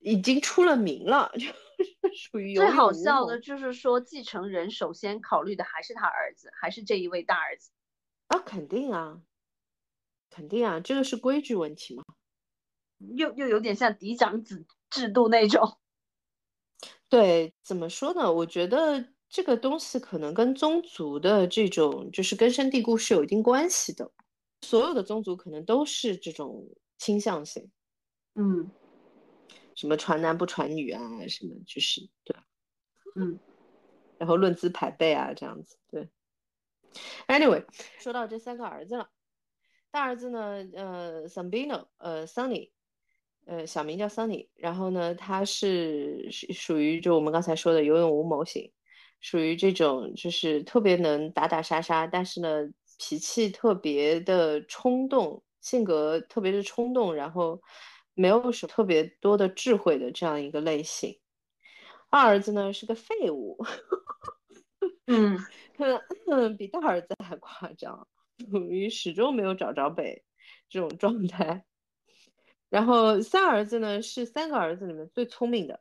[0.00, 1.54] 已经出了名了， 就是
[2.16, 7.70] 属于最好笑的就是说，继承人首先考虑的还是他儿子，还是这一位大儿子
[8.28, 9.22] 啊，肯定啊，
[10.30, 12.04] 肯定啊，这个是规矩问题嘛，
[13.16, 15.78] 又又有点像嫡长子制度那种。
[17.08, 18.30] 对，怎么说呢？
[18.32, 24.10] 我觉得这个东西可能跟宗族的这种就是根深蒂固是有一定关系的。
[24.62, 27.70] 所有的宗族可能都是这种倾向性，
[28.34, 28.70] 嗯，
[29.74, 32.36] 什么传男不传女啊，什么就是对，
[33.14, 33.38] 嗯，
[34.18, 35.78] 然后论资排辈啊，这样子。
[35.88, 36.10] 对
[37.26, 37.64] ，anyway，
[37.98, 39.08] 说到这三个儿子了，
[39.90, 42.70] 大儿子呢，呃，Sambino，呃，Sunny。
[43.46, 48.70] 呃，小名叫 Sunny，然后呢，他是属属于就我们刚才说的有勇无谋型，
[49.22, 57.58] 属于这种就是特别能打打杀杀，但是呢脾气特别的冲动，性格特别的冲动，然后
[58.12, 61.18] 没有什么特别多的智慧的这样一个类型。
[62.10, 63.56] 二儿子呢是个废物，
[65.08, 65.38] 嗯，
[66.58, 68.06] 比大儿子还 夸张，
[68.50, 70.22] 属于始终没有找着北
[70.68, 71.64] 这种状态。
[72.68, 75.80] 然后三儿子呢是三个儿子里面最聪明的，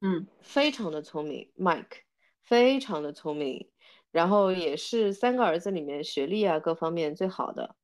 [0.00, 1.98] 嗯，非常的聪明，Mike，
[2.40, 3.70] 非常的聪明，
[4.10, 7.76] 然后也是三个儿子里面学历啊各方面最好的。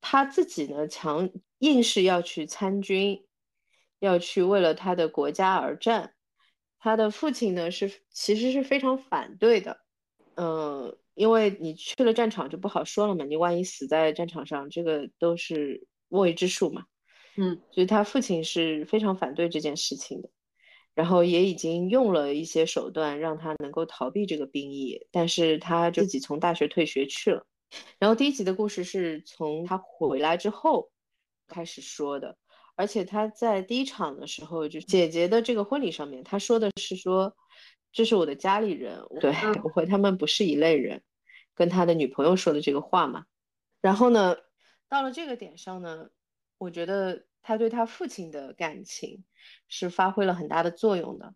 [0.00, 3.26] 他自己呢强硬是要去参军，
[3.98, 6.14] 要去为了他的国家而战。
[6.80, 9.80] 他的父亲呢是其实是非常反对的，
[10.34, 16.84] 嗯，因为你去了战场就不好说了嘛，你万一死在战场上，这个都是未知数嘛。
[17.36, 20.30] 嗯，所以他父亲是非常反对这件事情的，
[20.94, 27.46] 然后也已经用了一些手段让他能够逃避这个兵役，但是他自己从大学退学去了。
[27.98, 30.90] 然后第一集的故事是从他回来之后
[31.46, 32.36] 开始说的，
[32.76, 37.36] 而且他在第一场的时候，就姐姐的这个婚礼上面，他说的是说
[37.92, 41.02] 这是我的家里人，对我和他们不是一类人，
[41.54, 43.24] 跟他的女朋友说的这个话嘛。
[43.80, 44.36] 然后呢，
[44.88, 46.08] 到了这个点上呢。
[46.62, 49.24] 我觉得他对他父亲的感情
[49.66, 51.32] 是发挥了很大的作用的。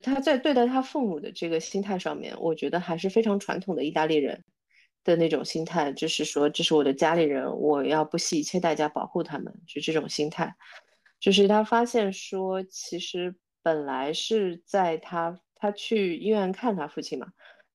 [0.00, 4.44] 他在对待他父母的这个心态上面，我觉得还是非常传统的意大利人
[5.06, 10.54] 的那种心态，就是说这是我的家里人，我要不惜一切代价保护他们，就这种心态。
[11.20, 17.28] 就是他发现说，其实本来是在他他去医院看他父亲嘛，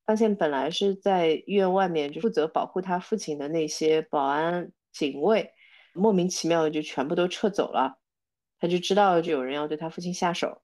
[0.05, 5.51] 发现本来是在医院外面就负责保护他父亲的那些保安警卫。
[5.93, 7.97] 莫名其妙的就全部都撤走了，
[8.59, 10.61] 他就知道就有人要对他父亲下手，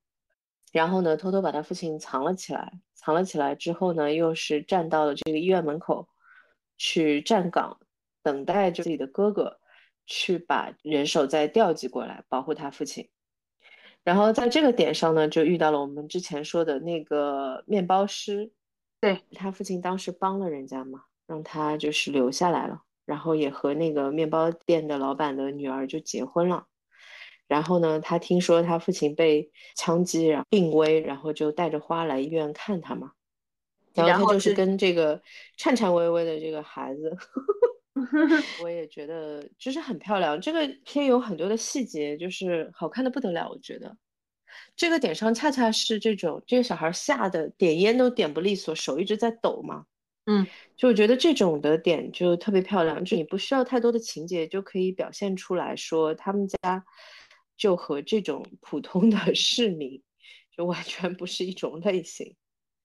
[0.72, 2.72] 然后呢，偷偷把他父亲藏了起来。
[2.94, 6.08] 藏了起来之后呢，又是站到了这个医院门口
[6.78, 7.80] 去站岗，
[8.24, 9.60] 等待着自己的哥哥
[10.06, 13.10] 去把人手再调集过来保护他父亲。
[14.04, 18.54] 然后在这个点上呢，就遇到了我们之前说的那个面包师，
[19.02, 22.84] 对他父亲当时帮了人家嘛，让他就是留下来了。
[23.06, 26.68] 然后也和那个面包店的老板的女儿就结婚了。
[27.48, 33.14] 然后呢，他听说他父亲被枪击，然后病危，然后就带着花来医院看他嘛。
[34.06, 35.22] 然后他就是跟这个
[35.56, 37.16] 颤颤巍巍的这个孩子，
[38.62, 40.40] 我也觉得就是很漂亮。
[40.40, 43.50] 这个片有很多的细节，就是好看的不得了。
[43.50, 43.98] 我觉得
[44.76, 49.86] 这个点上恰恰是这种这个小孩吓得点烟都点不利索，手一直在抖嘛。
[50.30, 56.84] 嗯，就我觉得这种的点就特别漂亮，就你不需要太多的情节就可以表现出来说他们家
[57.56, 60.04] 就和这种普通的市民
[60.56, 62.36] 就完全不是一种类型。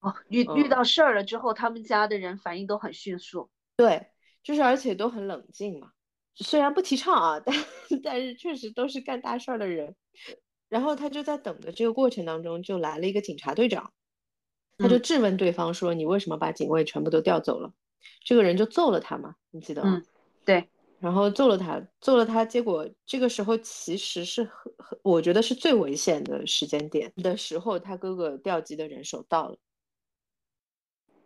[0.03, 3.49] 哦，遇遇到事儿了之后，他们家的人反应都很迅速。
[3.75, 4.07] 对，
[4.43, 5.91] 就是而且都很冷静嘛。
[6.35, 7.55] 虽然不提倡啊，但
[8.03, 9.95] 但是确实都是干大事儿的人。
[10.69, 13.93] 然后他就在等的这个过程当中，就来了一个警察队长，
[14.77, 17.71] 他就质问对方说：“你为什么把警卫全部都调走了？”
[18.25, 19.97] 这个人就揍了他嘛，你记得吗？
[19.97, 20.05] 嗯，
[20.43, 20.67] 对。
[20.99, 29.57] 然后揍了他，揍了他，结果这个时候其实是很很，我觉得是最危险的时间点的时候，他哥哥调集的人手到了，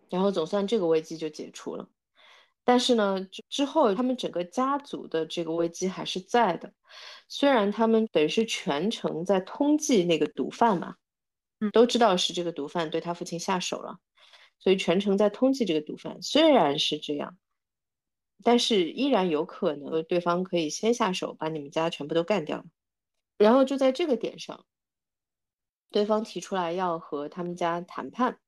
[0.10, 1.88] 然后总算这个危机就解除了。
[2.63, 6.74] 但是呢，之后他们整个家族的这个危机还是在的，
[7.28, 10.96] 虽然他们等于是全程在通缉那个毒贩嘛，
[11.60, 14.00] 嗯，都知道是这个毒贩对他父亲下手了，
[14.60, 16.22] 所以全程在通缉这个毒贩。
[16.22, 17.38] 虽然是这样。
[18.43, 22.63] 但是依然有可能，对方可以先下手把你们家全部都干掉，
[23.39, 24.63] 然后就在这个点上，
[25.89, 28.39] 对方提出来要和他们家谈判，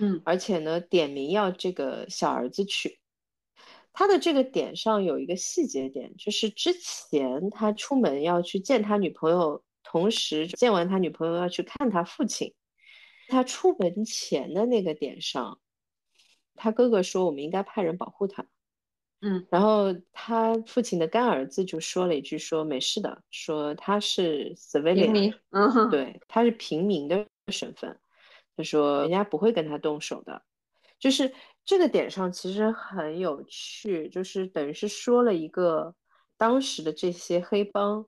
[0.00, 2.98] 嗯，而且呢点名要这个小儿子去。
[3.92, 12.54] 他的这个点上有一个细节点，就是之前他出门要去见他女朋友，同时见完他女朋友要去看他父亲。
[13.26, 15.58] 他出门前的那个点上，
[16.54, 18.46] 他哥哥说我们应该派人保护他。
[19.20, 27.98] 嗯，然后他父亲的干儿子就说了一句，说没事的，说他是 civilian，嗯，对，他是平民的身份，
[28.58, 30.42] 他说人家不会跟他动手的，
[30.98, 31.32] 就是
[31.64, 35.94] 这个点上其实很有趣，就是等于是说了一个
[36.36, 38.06] 当时的这些黑帮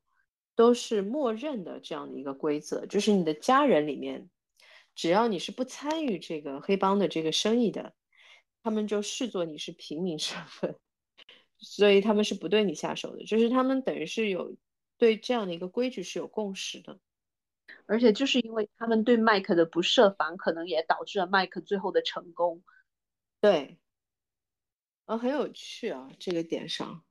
[0.57, 4.29] 都是默认的这样的一个规则，就是你的家人里面，
[4.95, 7.95] 只要你是不参与这个黑帮的这个生意的，
[8.63, 10.77] 他们就视作你是平民身份。
[11.63, 14.57] 所以他们是不对你下手的，就是他们等于是有
[14.97, 16.99] 对这样的一个规矩是有共识的，
[17.91, 22.63] 而且就是因为他们对麦克的不设防，可能也导致了麦克最后的成功。
[23.41, 23.79] 对，
[25.07, 27.03] 啊，很有趣啊，这个点上，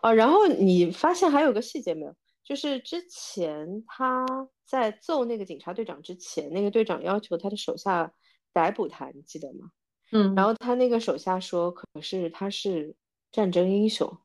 [0.00, 2.14] 啊，然后你发现还有个细节没有？
[2.42, 4.26] 就是之前他
[4.66, 8.12] 在揍那个警察队长之前，那个队长要求他的手下
[8.52, 9.70] 逮捕他，你记得吗？
[10.12, 12.96] 嗯，然后他那个手下说，可是他是。
[13.34, 14.16] 战争英雄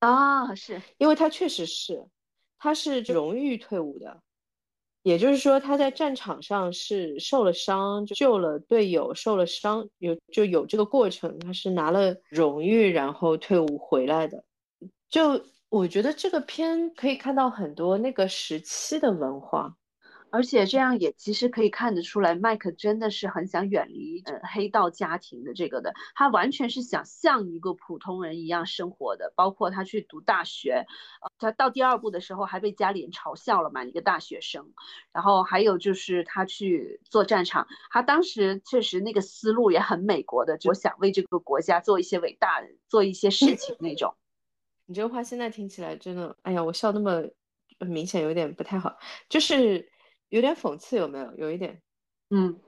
[0.00, 2.04] 啊，是因为他确实是，
[2.58, 4.24] 他是荣誉退伍的，
[5.04, 14.42] 也就是说他在战场上是受了伤，救了队友，受了伤有就有这个过程，他是拿了荣誉然后退伍回来的。
[15.10, 19.76] 就我觉得这个片可以看到很多那个时期的文化。
[20.34, 29.32] 而且这样也其实可以看得出来，麦克真的是很想远离呃黑道家庭的这个的，他完全是想像一个普通人一样生活的。
[29.36, 30.86] 包括他去读大学，
[31.22, 34.72] 呃，他到第二部的时候还被家里人嘲笑了嘛，一个大学生。
[35.12, 44.12] 然后还有就是他去做战场，他当时确实那个思路也很美国的，我想为这个国家做一些伟大做一些事情那种。
[44.86, 47.22] 你这话现在听起来真的，哎呀，我笑那么
[47.78, 49.88] 明显有点不太好，就是。
[50.34, 51.32] 有点讽刺，有没有？
[51.36, 51.80] 有一点，
[52.30, 52.58] 嗯，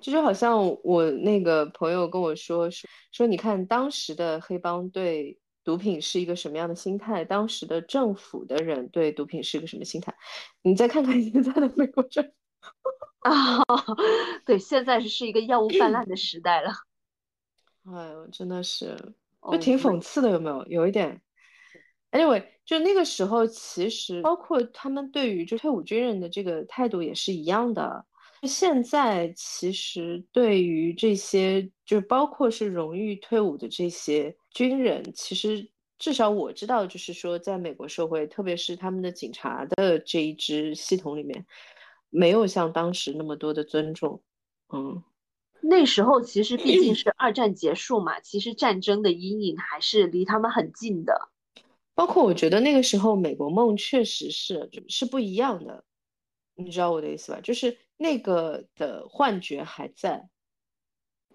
[0.00, 10.14] 这就好像我那个朋友跟我说说说，你看当时的黑帮对毒品是一个什么样的心态，当时的政府的人对毒品是一个什么心态？
[10.62, 12.30] 你再看看现在的美国政府
[13.28, 13.62] 啊，
[14.46, 16.72] 对，现在是是一个药物泛滥的时代了。
[17.92, 18.96] 哎呦，真的是，
[19.50, 20.64] 就挺讽刺的，有没有？
[20.64, 21.20] 有一点。
[22.10, 28.04] Anyway，就那个时候，其实包括他们对于就退伍军人的这个态度也是一样的。
[28.44, 41.46] 现在其实对于这些，就包括是荣誉退伍的这些军人，其实至少我知道，就是说在美国社会，特别是他们的警察的这一支系统里面，
[42.10, 44.20] 没有像当时那么多的尊重。
[44.72, 45.02] 嗯，
[45.60, 51.28] 那时候其实毕竟是二战结束嘛，其实战争的阴影还是离他们很近的。
[51.94, 55.84] 包括我觉得那个时候美国梦确实是是不一样的，
[56.54, 57.40] 你知道我的意思吧？
[57.42, 60.26] 就是那个的幻觉还在，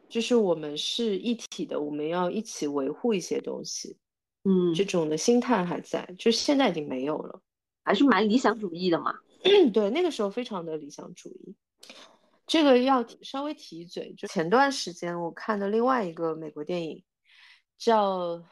[0.09, 3.97] 就是我们是一体的，我们要一起维护一些东西，
[4.45, 7.39] 嗯，这种的心态还在，就现在已经没有了，
[7.83, 9.13] 还是蛮理想主义的嘛。
[9.71, 11.55] 对，那个时候非常的理想主义。
[12.47, 17.03] 这个要稍微提一嘴，就前段时间我看的另外一个美国电影
[17.77, 18.43] 叫。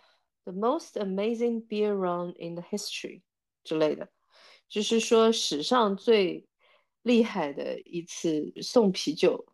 [0.45, 3.23] The most amazing beer run in the history
[3.63, 4.09] 之类的，
[4.69, 6.45] 就是说史上最
[7.01, 9.47] 厉害的一次送啤酒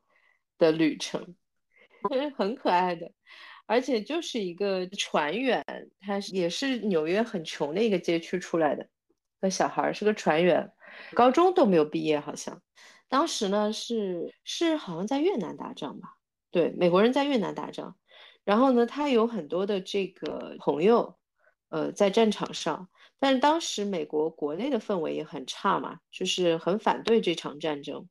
[0.57, 1.33] 的旅程，
[2.35, 3.09] 很可爱的，
[3.65, 5.63] 而且就是一个船员，
[6.01, 8.89] 他也是纽约很穷的一个街区出来的
[9.39, 10.73] 个小孩，是个船员，
[11.13, 12.61] 高中都没有毕业，好像
[13.07, 16.17] 当时呢是是好像在越南打仗吧，
[16.51, 17.95] 对，美国人在越南打仗。
[18.43, 21.15] 然后呢，他有很多的这个朋友，
[21.69, 22.89] 呃，在战场上，
[23.19, 28.07] 但是当时美国国内的氛围也很差嘛，就是很反对这场战争。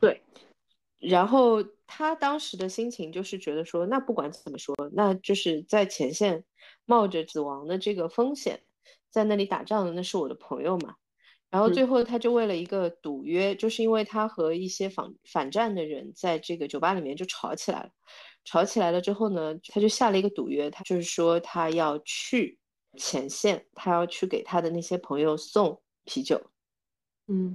[0.00, 0.22] 对，
[0.98, 6.44] 然后他当时的心情就是觉得说，那不管怎么说，那就是在前线
[6.84, 8.62] 冒着死亡的这个风险，
[9.10, 10.94] 在那里打仗的那是我的朋友嘛。
[11.48, 17.90] 然后最后他就为了一个赌约，就是因为他和一些反反战的人在这个酒吧里面就吵起来了，
[18.46, 22.58] 吵起来了之后呢，他就下了一个赌约，他就是说他要去。
[22.98, 26.40] 前线，他要去给他的那些朋友送啤酒，
[27.26, 27.54] 嗯，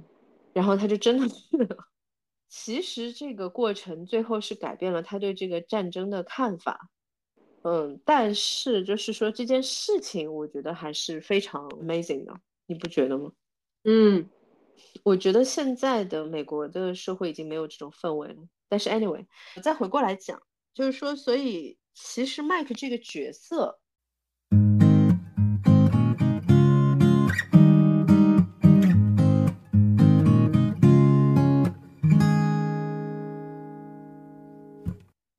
[0.52, 1.76] 然后他就真的去了。
[2.48, 6.88] 其实这个过程最后是改变了他对这个战争的看法，
[7.62, 12.32] 嗯，但是就是说这件事情，我觉得还是非常 amazing 的，
[12.66, 13.32] 你不觉得吗？
[13.82, 14.30] 嗯，
[15.02, 18.36] 我觉得现在的美国的社会已经没有这种氛围了。
[18.68, 19.26] 但是 anyway，
[19.60, 20.40] 再回过来讲，
[20.74, 23.78] 就是说，所以其实麦克这个角色。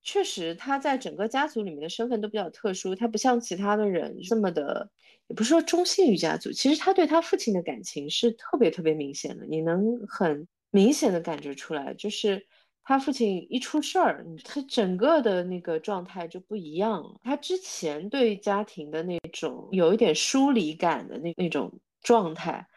[0.02, 2.94] 确实，他在整个家族里面的身份都比较特殊。
[2.94, 4.88] 他不像其他的人这么的，
[5.28, 6.52] 也不是说忠心于家族。
[6.52, 11.94] 其实他对他父亲的感情是特别特别明显的，你能很明显的感觉出来。
[11.96, 12.46] 就是
[12.84, 17.20] 他父亲一出事儿，他整个的那个状态就不一样了。
[17.24, 22.68] 他之前对家庭的那种有一点疏离感的那那种状态，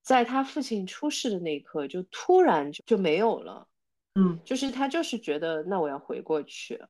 [0.00, 3.68] 在他父亲出事的那一刻，就突然就就没有了。
[4.14, 6.82] 嗯，就是他就是觉得那我要回过去，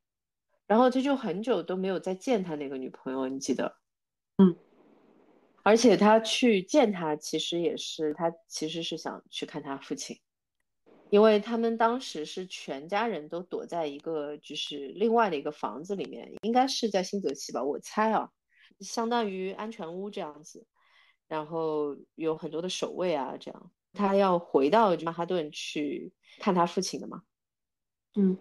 [0.66, 3.76] 然后他就很久都没有再见他那个女朋友，你记得？
[4.38, 4.56] 嗯，
[5.62, 10.18] 而且他去见他，其实也是他其实是想去看他父亲，
[11.10, 18.30] 因为他们当时是全家人都躲在一个就是另外的一个房子里面，应该是在新泽西吧，我猜啊，
[18.80, 20.66] 相当于安全屋这样子，
[21.28, 26.12] 然后有很多的守卫啊，这样他要回到曼哈顿去。
[26.38, 27.22] 看他父亲的嘛，
[28.14, 28.38] 嗯，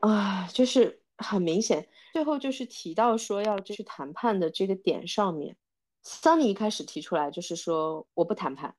[0.00, 5.56] 啊，就是很明显，最后就是提到说要去谈判的这个点上面，
[6.02, 8.74] 桑尼一开始提出来就是说我不谈判，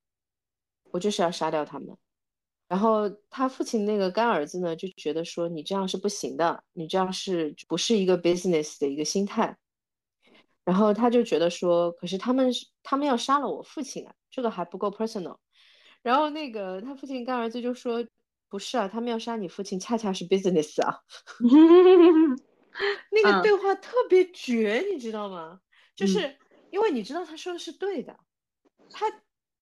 [0.91, 1.97] 我就是要杀掉他们。
[2.73, 9.55] 然后他父亲那个干儿子呢就觉得说你这样是不行的，你这样是不是一个 business 的一个心态？
[10.65, 12.51] 然后他就觉得说，可是他们
[12.81, 15.37] 他们要杀了我父亲啊，这个还不够 personal。
[16.01, 18.03] 然后那个他父亲干儿子就说
[18.49, 20.97] ：“不是啊，他们要杀你父亲，恰恰是 business 啊。
[23.13, 25.59] ”那个对话特别绝，你知道吗？
[25.95, 26.35] 就是
[26.71, 28.17] 因为你知道他说的是对的，
[28.89, 29.05] 他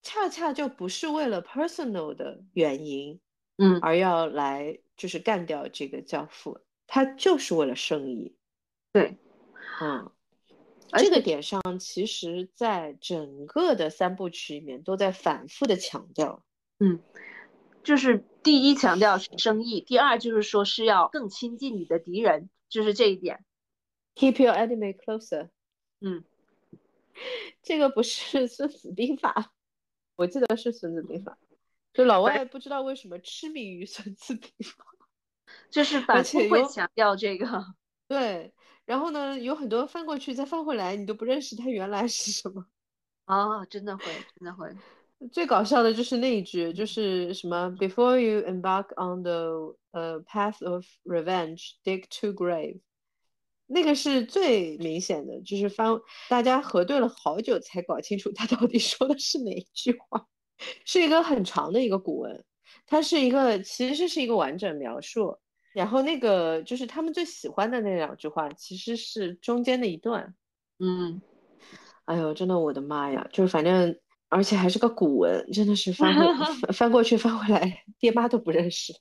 [0.01, 3.19] 恰恰就不是为了 personal 的原因，
[3.57, 8.35] 嗯，而要来就是干掉这个教父，他就是为了生意。
[8.91, 9.17] 对，
[9.81, 10.11] 嗯。
[10.97, 16.43] 这个点上，其实在整个的三部曲里面都在反复的强调，
[16.79, 16.99] 嗯，
[17.81, 23.45] 就是第一强调是生意，第二就是说是要更亲近你的敌人，就是这一点
[24.15, 25.47] ，keep your enemy closer。
[26.01, 26.25] 嗯，
[27.63, 29.53] 这个不是孙子兵法，
[30.15, 31.37] 我记得是孙子兵法，
[31.93, 34.85] 就老外不知道为什么痴迷于孙子兵法，
[35.71, 37.45] 就是反复会强调这个，
[38.07, 38.53] 对。
[38.83, 42.65] 然后呢，有很多翻过去再翻回来，你都不认识它原来是什么。
[43.25, 44.03] 啊， 真的会，
[44.37, 44.69] 真的会。
[45.31, 52.81] 最搞笑的就是那一句，就是什么 “Before you embark on the 呃 path of revenge, dig two grave”，
[53.71, 55.87] 那个是最明显的，就是翻
[56.29, 60.25] 大家核对了好久才搞清楚他到底 说的是哪一句话，
[60.85, 62.43] 是一个很长的一个古文，
[62.85, 65.37] 它是一个其实是一个完整描述。
[65.73, 70.35] 然后那个就是他们最喜欢的那两句话，其实是中间的一段。
[70.79, 71.21] 嗯，
[72.03, 73.25] 哎呦，真的我的妈呀！
[73.31, 73.97] 就是反正，
[74.27, 76.13] 而且还是个古文，真的是翻
[76.59, 78.93] 翻翻过去翻回来，爹妈都不认识。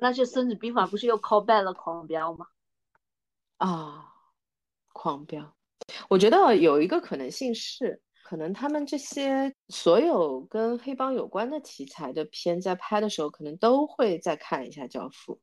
[0.00, 2.46] 那这《孙子兵法》不是又 call back 了狂飙吗？
[3.58, 4.12] 啊，
[4.92, 5.54] 狂飙！
[6.08, 15.34] 我觉得有一个可能性是，可能他们这些所有跟黑帮有关的题材的片，在拍的时候，可能都会再看一下《教父》。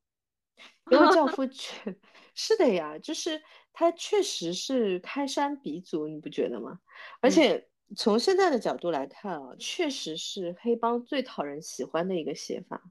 [0.92, 1.96] 因为教父确
[2.36, 3.42] 是的呀，就是
[3.74, 6.80] 他确实是开山鼻祖，你不觉得吗？
[7.22, 12.84] 而且从现在的角度来看啊，确实是黑帮最讨人喜欢的一个写法。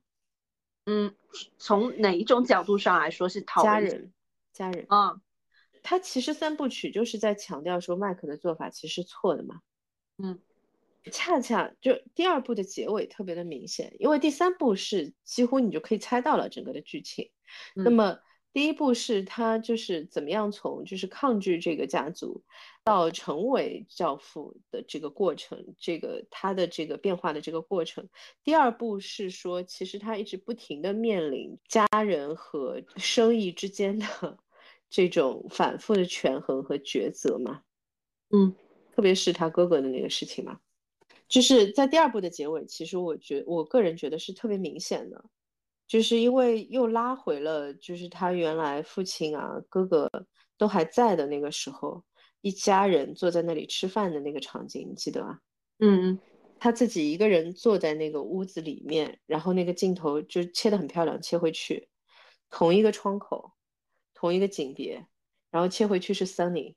[0.87, 1.15] 嗯，
[1.59, 4.13] 从哪一种角度上来说是讨家人？
[4.53, 5.21] 家人啊，
[5.83, 9.61] 他其实三部曲就是在强调说麦克的做法其实是错的嘛。
[10.19, 10.39] 嗯，
[11.11, 17.31] 恰恰就第二部的结尾特别的明显，因为第三部是几乎你就可以猜到了整个的剧情。
[17.75, 18.19] 那么
[18.53, 22.45] 第一步是他就是怎么样从就是抗拒这个家族，
[22.85, 28.07] 到成为教父的这个过程，这个他的这个变化的这个过程。
[28.45, 34.39] 第二步是说，其实他一直不停的面临家人和生意之间的
[34.93, 37.63] 这种反复的权衡和抉择嘛。
[38.31, 38.55] 嗯，
[38.95, 40.61] 特别是他哥哥的那个事情嘛，
[41.27, 45.25] 就是在第二部的结尾，其实我觉我个人觉得是特别明显的，
[45.89, 50.09] 就是因为又拉回了，就是他原来父亲啊、哥哥
[50.59, 52.05] 都还在的那个时候。
[52.45, 55.39] 一家人坐在那里吃饭的那个场景，你记得吧？
[55.79, 56.19] 嗯，
[56.59, 61.89] 他自己一个人坐在那个屋子里面，然后那个镜头就切得很漂亮，切回去，
[62.51, 63.53] 同一个窗口，
[64.23, 65.05] 同一个景别，
[65.51, 66.77] 然后切回去是 Sunny，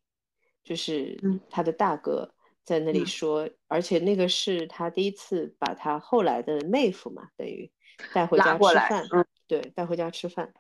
[0.63, 1.15] 就是
[1.47, 2.33] 他的大哥
[2.63, 7.71] 在那里说，而且那个是他第一次把他后来的妹夫嘛，等于
[8.15, 9.07] 带回家吃饭，
[9.45, 10.55] 对，带回家吃饭，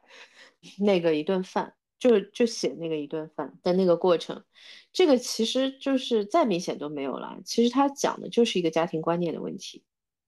[0.77, 1.73] 那个一顿饭。
[1.97, 4.43] 就就写那个一顿饭的那个过程，
[4.91, 7.39] 这个其实就是再明显都没有了。
[7.45, 9.83] 其实他讲的就是一个家庭观念的问题。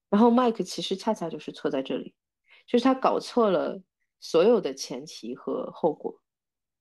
[0.09, 2.15] 然后麦克其实恰恰就是错在这里，
[2.65, 3.83] 就是他搞错了
[4.19, 6.19] 所有的前提和后果。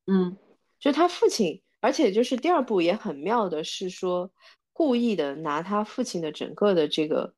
[0.07, 0.37] 嗯，
[0.79, 4.31] 就他父亲，而且就是第二部也很妙的是说，
[4.73, 7.35] 故意的拿他父亲的整个的这个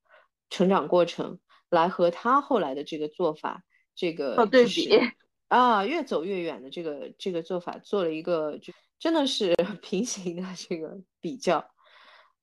[0.51, 1.39] 成长过程
[1.71, 3.64] 来和他后来的这个做法
[3.95, 4.91] 这个做对比。
[5.49, 11.66] 啊，越走越远的这个这个做法，做了一个就真的是 平行的这个比较，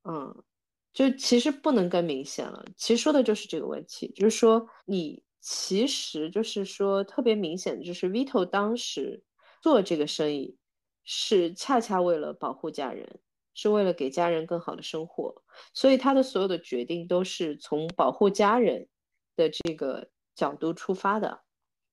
[0.10, 0.44] 嗯，
[0.92, 2.66] 就其实不能更明显了。
[2.76, 9.22] 其实说的就是这个问题，就是说你其实就是说特别明显，就是 Vito 当时
[9.66, 10.60] 做这个生意
[11.04, 13.20] 是恰恰为了保护家人，
[13.56, 15.42] 是为了给家人更好的生活，
[15.74, 18.88] 所以他的所有的决定都是从保护家人
[19.36, 21.42] 的这个角度出发的。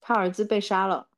[0.03, 1.09] 他儿子被杀了，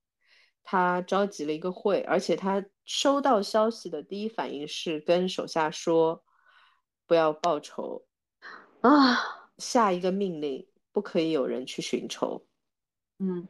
[0.63, 6.23] 他召集了一个会，而且他收到消息的第一反应是跟手下说，
[7.05, 8.07] 不要报仇，
[8.81, 12.47] 啊，下一个命令不可以有人去寻仇。
[13.19, 13.49] 嗯，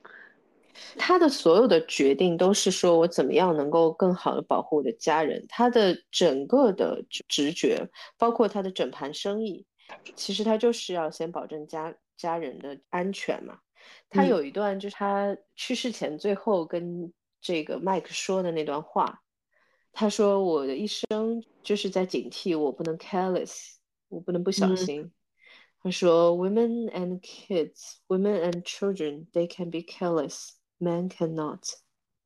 [0.96, 9.66] 他的所有的决定都是说我怎么样能够更好的保护我的家人，他的整个的直觉，包括他的整盘生意，
[10.14, 13.58] 其实他就是要先保证家家人的安全嘛。
[14.08, 19.20] 他有一段就是他去世前最后跟这个麦克说的那段话，
[19.92, 23.74] 他说：“我的一生就是在警惕，我不能 careless，
[24.08, 25.12] 我不能不小心。”
[25.82, 31.62] 他说：“Women and kids, women and children, they can be careless, men cannot。”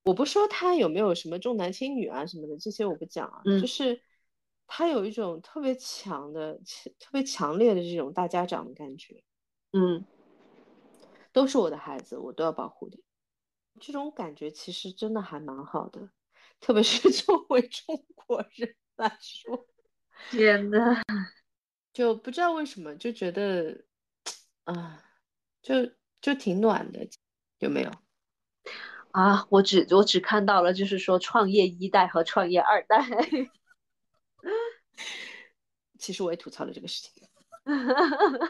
[0.04, 4.00] 我不说他有没有什么重男轻女啊什么的，这些我不讲啊，就是
[4.66, 6.54] 他有一种特别强的、
[6.98, 9.22] 特别强烈的这种大家长的感觉，
[9.72, 10.04] 嗯。
[11.30, 12.98] 都是我的孩子，我都要保护的。
[13.78, 16.10] 这种感觉其实真的还蛮好的，
[16.58, 19.68] 特别是 作为中国人来说。
[20.30, 21.02] 天呐，
[21.92, 23.84] 就不知道为什么就觉得，
[24.64, 25.04] 啊，
[25.62, 25.74] 就
[26.20, 27.06] 就挺暖的，
[27.58, 27.90] 有没有？
[29.10, 33.04] 啊，我只我只看到了，就是说创业一代和创业二代。
[35.98, 37.12] 其实我也吐槽了这个事情。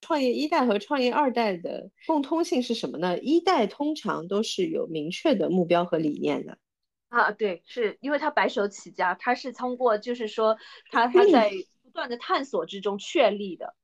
[0.00, 3.18] 创业一代和创业二代的共通性是什么呢？
[3.18, 6.56] 一代通常都是有明确的目标和理念的
[7.08, 10.56] 啊，对，是因为他白手起家，他是通过就是说
[10.90, 11.50] 他他在
[11.82, 13.74] 不断的探索之中确立的。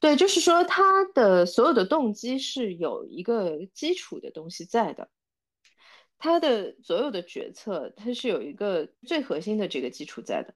[0.00, 5.08] 对，就是说他的所有的动机是有一个基础的东西在的，
[6.18, 10.54] 他的所有的决策他是有一个最核心的这个基础在的。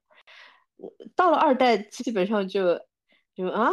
[0.76, 2.80] 我到了二代，基本上就
[3.34, 3.70] 就啊。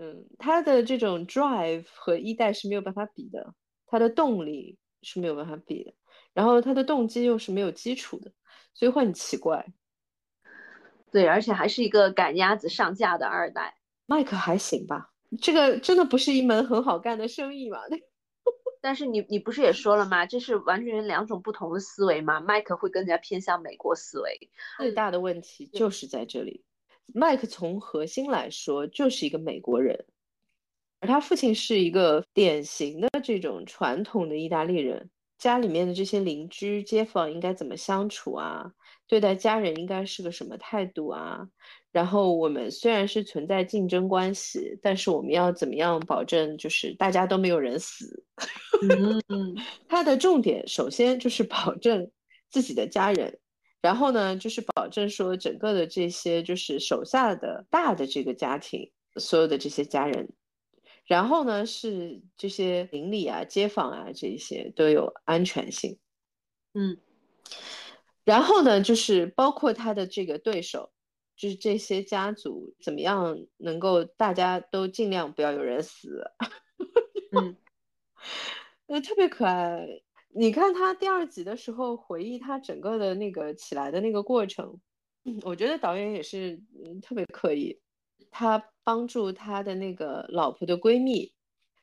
[0.00, 3.52] 嗯，他的这种 drive 和一代是没有办法比的，
[3.86, 5.92] 他的动力是没有办法比的，
[6.38, 8.30] 然后他的动机又是没有基础的，
[8.72, 9.66] 所以会很奇怪。
[11.10, 13.76] 对，而且还是一个赶鸭子上架的二代。
[14.06, 15.10] 麦克还行吧？
[15.42, 17.80] 这个真的不是一门很好干的生意嘛？
[18.80, 20.26] 但是你你不是也说了吗？
[20.26, 22.38] 这是完全两种不同的思维嘛？
[22.38, 24.48] 麦克会更加偏向美国思维。
[24.76, 26.62] 最大的问题就是在这里。
[27.12, 30.04] 麦克从核心来说就是一个美国人，
[31.00, 35.10] 而他父亲是一个典型的这种传统的意大利人。
[35.38, 38.72] 家里面的这些邻居街坊应该怎么相处啊？
[39.06, 41.48] 对待家人应该是个什么态度啊？
[41.90, 48.24] 然后我们虽然是存在竞争关系，但是我们要怎么样保证就是大家都没有人死？
[49.28, 49.54] 嗯，
[49.88, 52.10] 它的重点首先就是保证
[52.50, 53.38] 自己的家人。
[53.80, 60.28] 然后呢，就是保证说整个的这些就是手下的大的这个家庭所有的这些家人，
[61.08, 65.98] 然后呢是这些邻里啊、街坊啊这一些都有安全性，
[66.74, 66.98] 嗯，
[68.24, 70.92] 然后呢就是包括他的这个对手，
[71.34, 76.30] 就是这些家族怎么样能够大家都尽量不要有人死，
[77.32, 77.56] 嗯，
[78.86, 80.02] 呃，特别可爱。
[80.34, 84.78] 你看他第二集的时候回忆他整个的那个起来的那个过程，
[85.42, 87.80] 我觉得导演也是嗯特别刻意，
[88.30, 91.32] 他帮助他的那个老婆的闺蜜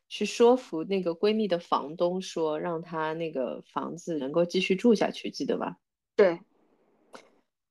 [0.08, 5.78] 去说服那个闺蜜的房东，说让他那个房子能够继续住下去，记得吧？
[6.16, 6.40] 对，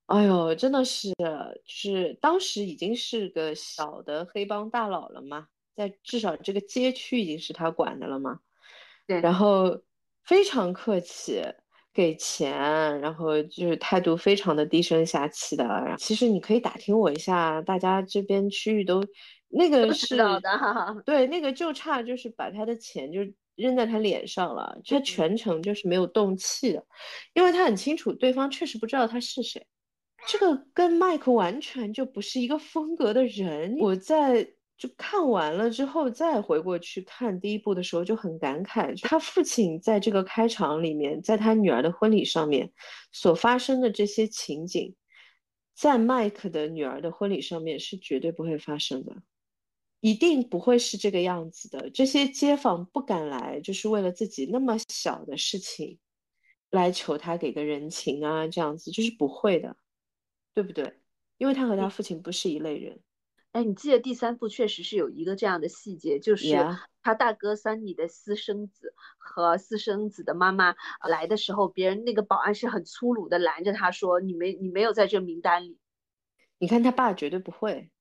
[0.07, 8.41] 哎呦，真的是，就是当时已经是个小的黑帮大佬了嘛，在至少这个街区已经是他管的了嘛，
[9.07, 9.83] 对，然后。
[10.27, 11.43] 非常客气，
[11.95, 12.53] 给钱，
[13.01, 15.95] 然后就是态度非常的低声下气的。
[15.97, 19.01] 其实你可以打听我一下，大家这边区域都
[19.49, 20.43] 那个是的，
[21.07, 23.21] 对，那个就差就是把他的钱就
[23.55, 26.85] 扔在他脸上了，他全程就是没有动气的，
[27.33, 29.65] 因为他很清楚对方确实不知道他是谁，
[30.27, 33.77] 这个跟麦克完全就不是一个风格的人。
[33.79, 34.47] 我在。
[34.85, 42.71] 就看完了之后，再回过去看第一部的时候，就很感慨，他父亲在这个开场里面，在他女儿的婚礼上面
[43.11, 44.95] 所发生的这些情景，
[45.75, 49.17] 在麦克的女儿的婚礼上面是绝对不会发生的，
[50.01, 51.89] 一定不会是这个样子的。
[51.89, 55.99] 这些街坊不敢来，就是为了自己那么小的事情
[56.73, 59.79] 来求他给个人情啊，这样子就是不会的，
[60.53, 61.01] 对不对？
[61.39, 63.01] 因为他和他父亲不是一类人。
[63.55, 66.57] 哎，你记得第三部确实是有一个这样的细节，就是
[67.05, 70.75] 他大哥三妮的私生子和私生子的妈妈
[71.09, 75.79] 来的时候，别人那个保安是很粗鲁的拦着他说：“你没你没有在这名单里。”
[76.59, 77.93] 你看他爸绝对不会，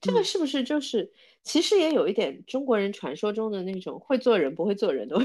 [0.00, 1.12] 这个是不是就是
[1.44, 5.16] 其实也有一点中国人传说中的那种会做人不会做人的？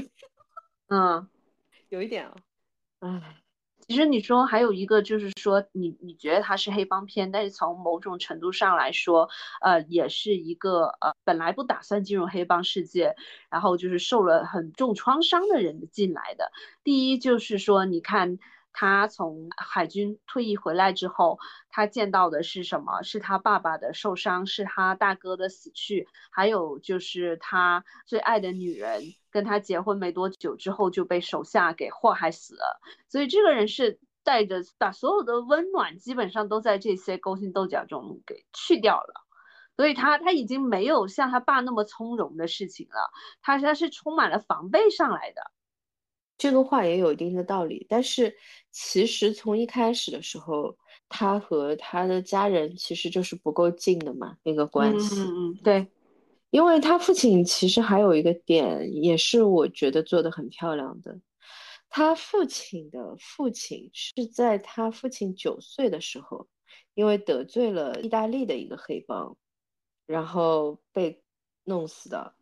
[0.86, 1.28] 嗯，
[1.88, 2.36] 有一点啊，
[3.00, 3.41] 唉。
[3.92, 9.28] 其实你说还有一个就是说，你你觉得它是黑帮片，但是从某种程度上来说，
[9.60, 13.14] 呃，也是一个呃本来不打算进入黑帮世界，
[13.50, 16.52] 然后就是受了很重创伤的人进来的。
[16.82, 18.38] 第一就是说，你看。
[18.72, 23.02] 他从海军退役回来之后，他见到的是什么？
[23.02, 32.80] 是他爸爸的受伤，是他大哥的死去，还有就是他最爱的女人跟他结婚没多久之后就被手下给祸害死了。
[33.08, 39.26] 所以这个人是带着把所有的温暖基本上都在这些勾心斗角中给去掉了。
[39.74, 43.10] 所以他他已经没有像他爸那么从容的事情了，
[43.40, 45.50] 他他是充满了防备上来的。
[46.42, 48.36] 这个话也有一定的道理，但是
[48.72, 50.76] 其实从一开始的时候，
[51.08, 55.20] 他和他的家人其实就是不够近的嘛，那个关系。
[55.20, 55.86] 嗯嗯，对，
[56.50, 61.16] 因为他父亲其实还有一个点，也是我觉得做的很漂亮的。
[61.88, 66.48] 他父亲的父亲是在他父亲九岁的时候，
[66.94, 69.36] 因为得罪了意大利的一个黑帮，
[70.06, 71.22] 然后被
[71.62, 72.34] 弄死的。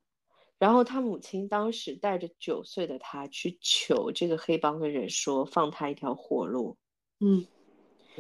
[0.61, 6.77] 然后他母亲当时带着九岁的他去求这个黑帮的人说放他一条活路，
[7.19, 7.47] 嗯，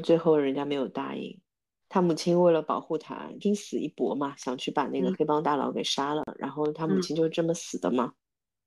[0.03, 1.39] 最后人家没有答应。
[1.91, 6.23] 他母亲为了保护他，拼死一搏嘛，想去把那个黑帮大佬给杀了。
[6.39, 8.15] 然后他母亲就这么死的嘛，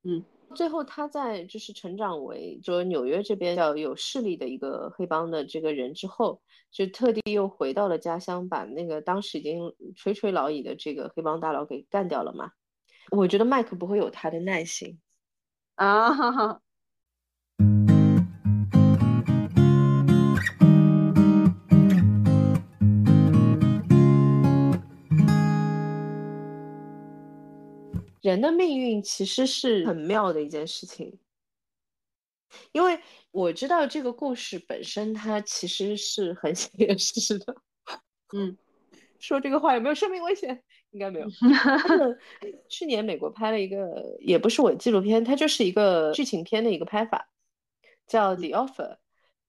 [0.03, 0.23] 嗯。
[0.53, 6.39] 最后他在就是成长为说纽约这边较有势力的一个黑帮的这个人之后，
[6.71, 12.51] 就特地又回到了家乡，把那个当时已经垂垂老矣的这个黑帮大佬给干掉了嘛。
[13.11, 14.99] 我觉得麦克不会有他的耐心
[15.75, 16.13] 啊！
[16.13, 16.59] 哈哈。
[28.21, 31.19] 人的命运其实是很妙的一件事情，
[32.71, 32.97] 因为
[33.31, 37.55] 我知道这个故事本身它其实是很写实的。
[38.33, 38.57] 嗯，
[39.19, 40.63] 说这个话有没有生命危险？
[40.93, 41.27] 应该没有。
[42.69, 47.27] 去年美国拍了一个，也不是伪纪录片，它就是一个剧情片的一个拍法，
[48.07, 48.91] 叫《The Offer》。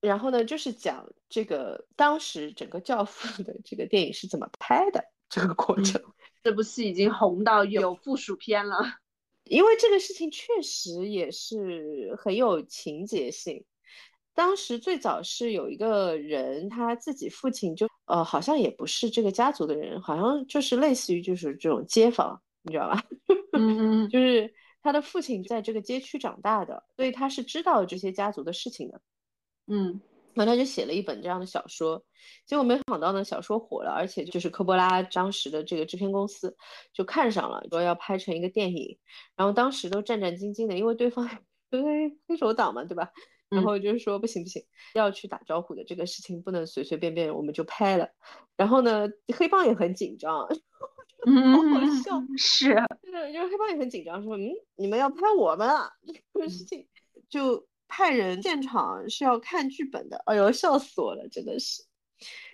[0.00, 6.02] 然后呢，就是讲这个当时整个《教父》的这个电影是怎么拍的这个过程。
[6.42, 8.76] 这部戏已经红到有附属片了，
[9.44, 13.64] 因为这个事情确实也是很有情节性。
[14.34, 23.02] 当时最早是有一个人，他自己父亲就呃，好像也不是这个家族的人，好像就是类似于就是这种街坊，你知道吧？
[24.10, 24.52] 就是
[24.82, 29.00] 他的父亲在这个街区长大的，所以他是知道这些家族的事情的。
[29.66, 30.00] 嗯，
[30.34, 32.04] 然后他就写了一本这样的小说，
[32.44, 36.54] 结果没想到呢，小说火了，而且就是科波拉当时的这个制片公司
[36.92, 38.98] 就看上了，说要拍成一个电影，
[39.36, 41.26] 然后当时都战战兢兢的，因为对方
[41.70, 43.10] 因为黑手党嘛，对吧？
[43.54, 44.62] 然后就是说不行不行，
[44.94, 48.08] 要去打招呼的这个事情不能随随便便我们就拍了。
[48.56, 52.22] 然后呢，黑帮也很紧张， 好好笑。
[52.36, 55.90] 是，就是就是黑帮也很紧张，说嗯，你们要拍我们啊，
[56.34, 56.86] 这个事情
[57.28, 60.20] 就派人现场是要看剧本的。
[60.26, 61.84] 哎呦，笑死我了，真的是。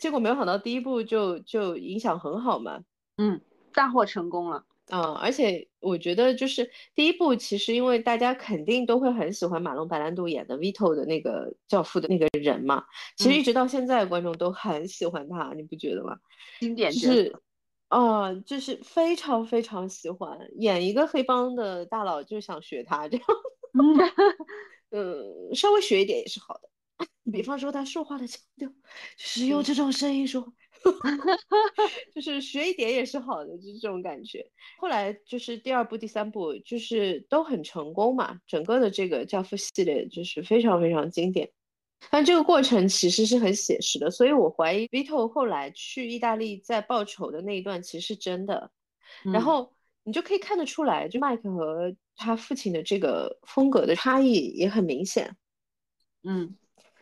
[0.01, 2.80] 结果没有想到第一部就就影响很好嘛，
[3.18, 3.40] 嗯，
[3.72, 4.64] 大获成功了。
[4.93, 12.84] 嗯，而且我觉得就是第一部，其实因为大家肯定都会很喜欢马龙白兰度演的 Vito 的那个教父的那个人嘛，
[13.16, 16.16] 其实一直到现在观众都很喜欢他，你不觉得吗？
[16.59, 17.34] 经典是，
[17.88, 23.26] 啊，就是非常非常喜欢演一个黑帮的大佬，就想学他这样，
[24.91, 26.68] 嗯，稍微学一点也是好的，
[27.30, 28.74] 比方说他说话的腔调，就
[29.16, 30.53] 是用这种声音说。
[32.14, 34.51] 就是学一点也是好的，就是这种感觉。
[34.78, 38.39] 后来就是第二部、第三部，就是都很成功嘛。
[38.47, 41.51] 整个的这个教父系列就是非常非常经典。
[42.11, 48.70] 但这个过程其实是很写实的，所以我怀疑 Vito 后来去意大利在报仇的那一段其实是真的。
[49.24, 55.37] 然后你就可以看得出来，就麦克和他父亲的这个风格的差异也很明显。
[56.22, 56.57] 嗯，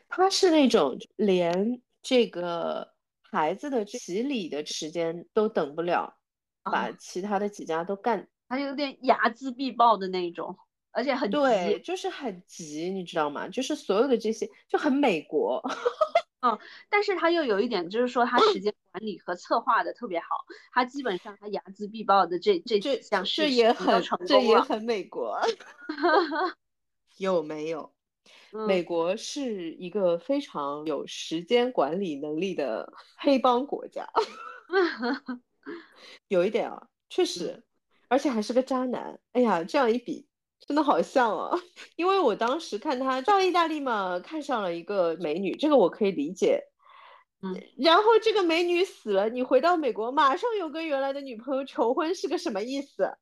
[0.08, 2.97] 他是那种连这个。
[3.30, 6.18] 孩子的洗礼的时间都等不了，
[6.62, 6.90] 把。
[6.92, 10.56] 其他的几家都干，他有点睚眦必报的那种，
[10.90, 13.48] 而且很对，就是很急，你知道吗？
[13.48, 15.62] 就是所有的这些就很美国，
[16.40, 16.58] 嗯，
[16.88, 20.26] 但是他又有一点，就是说他时间管理和策划的特别好，
[20.72, 25.40] 他基本上他睚眦必报的这这这项这也很这也很美国，
[27.18, 27.92] 有没有？
[28.66, 34.08] 美国是一个非常有时间管理能力的黑帮国家，
[36.28, 37.62] 有一点啊，确实，
[38.08, 39.18] 而且还是个渣男。
[39.32, 40.26] 哎呀，这样一比，
[40.66, 41.58] 真的好像啊。
[41.96, 46.62] 因为我当时看他到意大利嘛，看上了一个美女，这个我可以理解。
[47.40, 53.16] 嗯，然后这个美女死了，你回到美国，马上又跟原来的女朋友求婚，是个什么意思？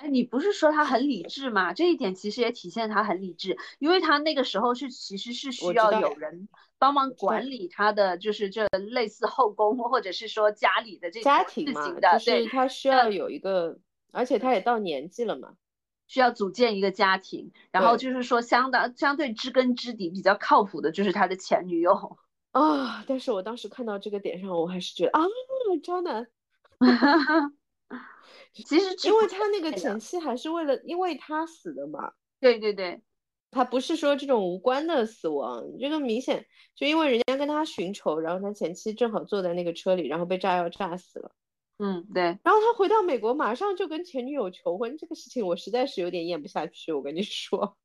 [0.00, 1.74] 哎，你不是说他很理智吗？
[1.74, 6.48] 这一点其实也体现他很理智，因为他那个时候是其实是需要有人
[6.78, 13.78] 帮忙管理他的，就是这类似后宫或者是说家里的这家庭嘛，就是他需要有一个，
[14.10, 15.50] 而且他也到年纪了嘛，
[16.06, 22.16] 需要组建一个家庭，然后就是说相当相对知根知底、比较靠谱的，就是他的前女友
[22.52, 23.04] 啊。
[23.06, 25.20] 但是我当时看到这个点上，我还是觉得啊，
[25.82, 26.26] 渣男。
[28.52, 32.12] 其实，因为他那个前妻还是为了，因为他死的嘛。
[32.40, 33.00] 对对对，
[33.50, 41.32] 他不是说这种无关的死亡，这个明显就因为人家跟他寻仇，然后他前妻正好坐在那个车里，然后被炸药炸死了。
[41.78, 42.22] 嗯，对。
[42.22, 47.76] 然后他回到美国，马上就跟前女友求婚，这个事情我实在是有点咽不下去，我跟你说。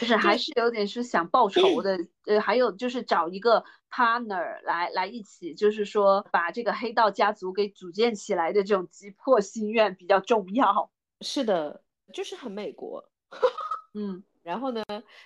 [0.00, 3.62] 就是还是有点是想报仇的，呃，还有就是找一个
[3.94, 10.90] partner 来来一起，就是说把这个黑道家族给组建起来的这种急迫心愿比较重要。
[11.20, 13.08] 是的，就是很美国。
[13.94, 14.82] 嗯，然后呢，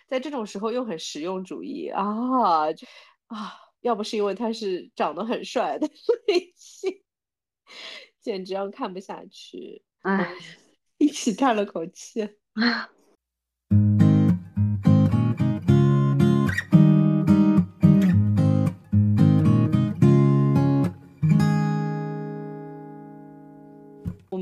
[0.07, 2.87] 在这种时候又很实用主义啊，就
[3.29, 5.89] 啊，要不是因为他是长得很帅的
[6.27, 7.03] 类型，
[8.21, 9.83] 简直要看不下去。
[10.03, 10.35] 唉，
[10.99, 12.37] 一起叹了口气。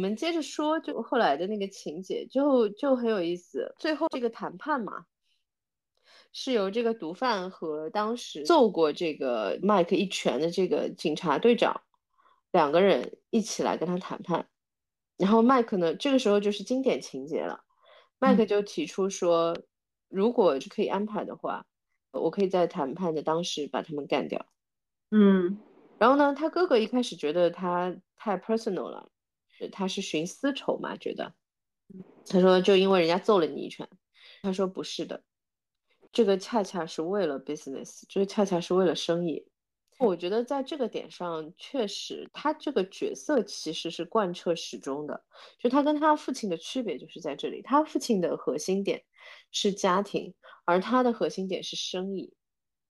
[0.07, 3.75] 们接着说，就后来的那个情节就就很有意思。
[3.79, 5.07] 最后这个谈判嘛，
[6.33, 11.83] 是由这个毒贩和当时揍过这个麦克一拳的这个警察队长
[12.53, 14.49] 两个人一起来跟他谈判。
[15.17, 17.65] 然后麦克呢，这个时候就是经典情节了。
[18.19, 19.57] 麦克就提出说，
[20.09, 21.67] 如果是可以安排的话，
[22.13, 24.47] 我可以在谈判的当时把他们干掉。
[25.11, 25.59] 嗯，
[25.99, 29.09] 然后呢，他哥哥一开始觉得他太 personal 了。
[29.73, 30.97] 他是寻私仇嘛？
[30.97, 31.35] 觉得，
[32.27, 33.89] 他说就因为人家揍了你一拳，
[34.43, 35.23] 他说不是的，
[36.13, 39.47] 这个恰恰是为了 business，这个恰恰是为了生意。
[39.99, 45.25] 我觉得在这个点上，确实他这个角色其实是贯彻始终的。
[45.59, 49.03] 就他跟他父亲的区别就是在这里，他父亲的核心点
[49.51, 50.35] 是家庭，
[50.67, 52.35] 而他的核心点是生意。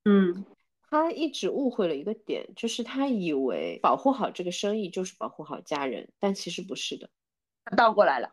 [0.04, 0.44] 嗯。
[0.88, 7.10] 他一直误会了一个点，就是他以为保护好这个生意就是保护好家人，但其实不是的，
[7.76, 8.32] 倒过来了。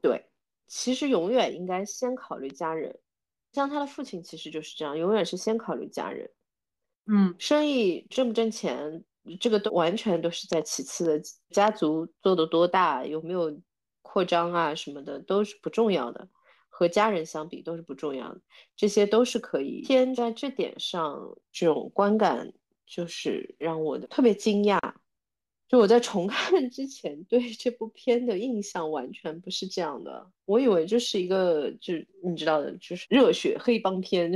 [0.00, 0.26] 对，
[0.68, 2.98] 其实永远应该先考虑家人，
[3.52, 6.30] 像他的父亲其实就是这样，永远是先考虑家人。
[7.06, 9.04] 嗯，生意挣不挣钱，
[9.40, 11.22] 这个都完全都是在其次的。
[11.50, 13.60] 家族做的多大，有没有
[14.02, 16.28] 扩张啊什么的，都是不重要的。
[16.78, 18.40] 和家人相比都是不重要的，
[18.76, 19.80] 这些都是可以。
[19.80, 22.52] 偏在这点上，这种观感
[22.86, 24.78] 就是让我的特别惊讶。
[25.68, 30.30] 就我在重看之前，对这部片的印象完全不是这样的。
[30.44, 34.30] 我以为就是一个，就你知道的，就是热血黑帮片，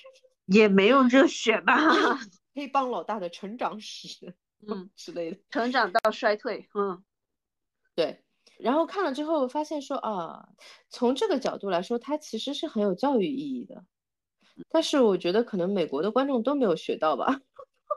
[0.44, 1.74] 也没有热血吧？
[2.54, 4.34] 黑帮老大的成长史，
[4.68, 7.02] 嗯 之类的，成长到衰退，嗯，
[7.94, 8.22] 对。
[8.58, 10.48] 然后看了之后发现说啊，
[10.88, 13.84] 从这个角度来说，它其实是很有教育意义的。
[14.70, 17.42] 但是我觉得可能美国的观众都没有学到吧，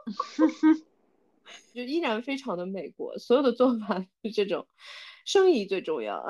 [1.72, 4.66] 就依然非常的美国，所有的做法是这种，
[5.24, 6.22] 生意最重要，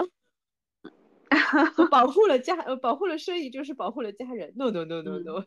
[1.90, 5.44] 保护了家呃保护了生意就是保护了家人，no no no no no，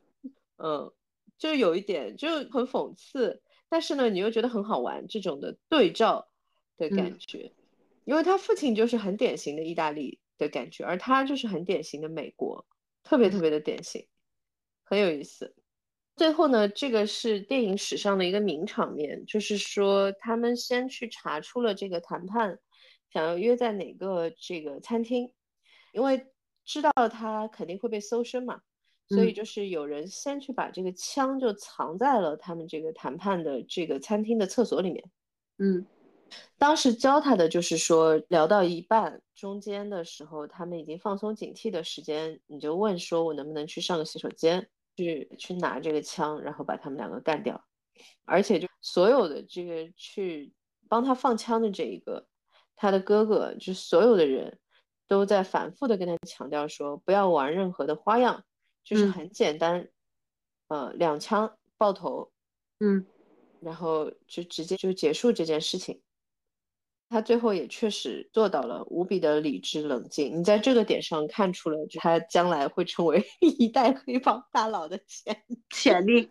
[0.58, 0.92] 嗯，
[1.38, 6.28] 就有一点就很讽刺，但是呢你又觉得很好玩，这种的对照
[6.76, 7.54] 的感觉。
[8.06, 12.66] 因为他父亲就是很典型的意大利的感觉，而他就是很典型的美国，
[13.04, 14.08] 特别特别的典型，
[14.84, 15.56] 很有意思。
[16.16, 22.60] 最后呢，这个是电影史上的一个名场面，就是说他们先去查出了这个谈判，
[23.12, 25.34] 想要约在哪个这个餐厅，
[25.92, 26.28] 因为
[26.64, 28.62] 知道他肯定会被搜身嘛，
[29.10, 35.04] 所以就是有人先去把这个枪就藏在了他们这个谈判的这个餐厅的厕所里面，
[35.58, 35.86] 嗯。
[36.58, 47.64] 当时教他的就是说，聊到一半中间的时候，他们已经放松警惕的时间，你就问说，我能不能去上个洗手间，去去拿这个枪，然后把他们两个干掉。
[48.26, 50.54] 而且就所有的这个去
[50.88, 52.26] 帮他放枪的这一个，
[52.76, 54.58] 他的哥哥，就所有的人
[55.08, 58.46] 都在反复的跟他强调说，不要玩任何的花样，
[58.84, 59.90] 就是很简单，
[60.70, 62.32] 呃，两枪爆头，
[62.80, 63.06] 嗯，
[63.60, 66.02] 然后就直接就结束这件事情。
[67.14, 76.28] 他最后也确实做到了无比的理智冷静，你在这个点上看出了他将来会成为 一代黑帮大佬的潜潜力。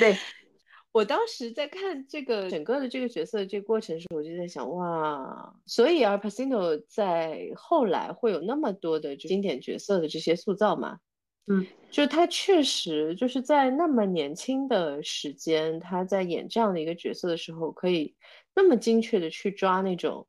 [0.00, 0.16] 对
[0.90, 10.98] 我当时在看这个整个的这个角色这个过程的时候，我就在想，哇，所以而 Pacino 在后来会有那么多的经典角色的这些塑造嘛？
[11.46, 18.16] 嗯，就他确实就是在那么年轻的时间，他在演这样的一个角色的时候，可以。
[18.58, 20.26] 那么精确的去抓那种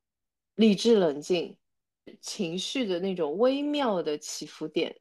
[0.53, 1.57] 理智冷静
[2.21, 4.95] 情绪的那种微妙的起伏点，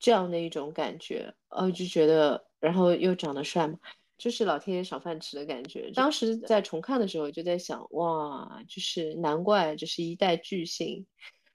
[0.00, 3.78] 这样的一种感觉，呃，就觉得，然后又长得帅嘛，
[4.16, 5.92] 就是老天爷赏饭吃的感觉。
[5.94, 11.06] 当时在重看的时候就在想，哇，就是难怪这是一代巨星。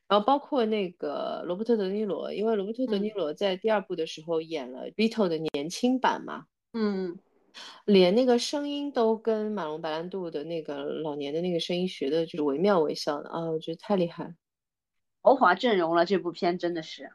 [0.08, 7.20] 然后包括那个罗伯特·德尼罗，因为罗伯特·德尼罗在第二部的时候演了 Beatle 的年轻版嘛，嗯。
[7.86, 13.51] 连那个声音都跟马龙白兰度的那个老年的那个声音学的，就是惟妙惟肖的啊！
[13.51, 14.36] 我觉得太厉害，
[15.22, 16.06] 豪华阵容了。
[16.06, 17.12] 这部片真的是，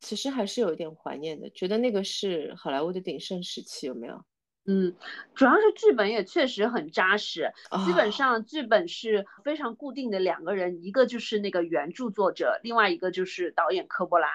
[0.00, 4.24] 其实还是有一点怀念的，觉得那个是好莱坞的鼎盛时期，有没有？
[4.66, 4.94] 嗯，
[5.34, 7.50] 主要是剧本也确实很扎实，
[7.86, 14.28] 基本上剧本是非常固定的两个人，一个就是那个原著作者，另外一个就是导演科波拉。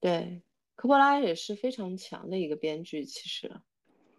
[0.00, 0.42] 对，
[0.76, 3.60] 科波拉也是非常强的一个编剧，其实。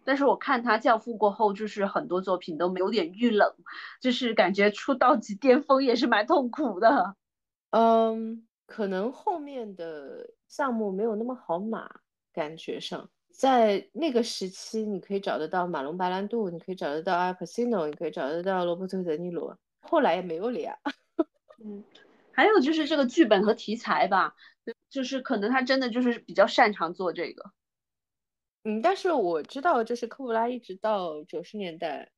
[0.04, 3.54] 但是我看他《教父》过后，就是很多作品都有点遇冷，
[4.00, 7.14] 就是感觉出道即巅峰也是蛮痛苦的。
[7.70, 11.88] 嗯，可能后面的项目没有那么好码，
[12.32, 20.76] 感觉上，在那个时期你可以找得到马龙白兰度，你可以找得到阿帕西诺，你可以找得到罗伯特德尼罗，后来也没有了呀。
[21.64, 21.82] 嗯，
[22.32, 24.34] 还有就是这个剧本和题材吧，
[24.90, 27.50] 就是可能他真的就是比较擅长做这个。
[28.64, 32.12] 嗯，但是我知道，就是科布拉一直到九十年代，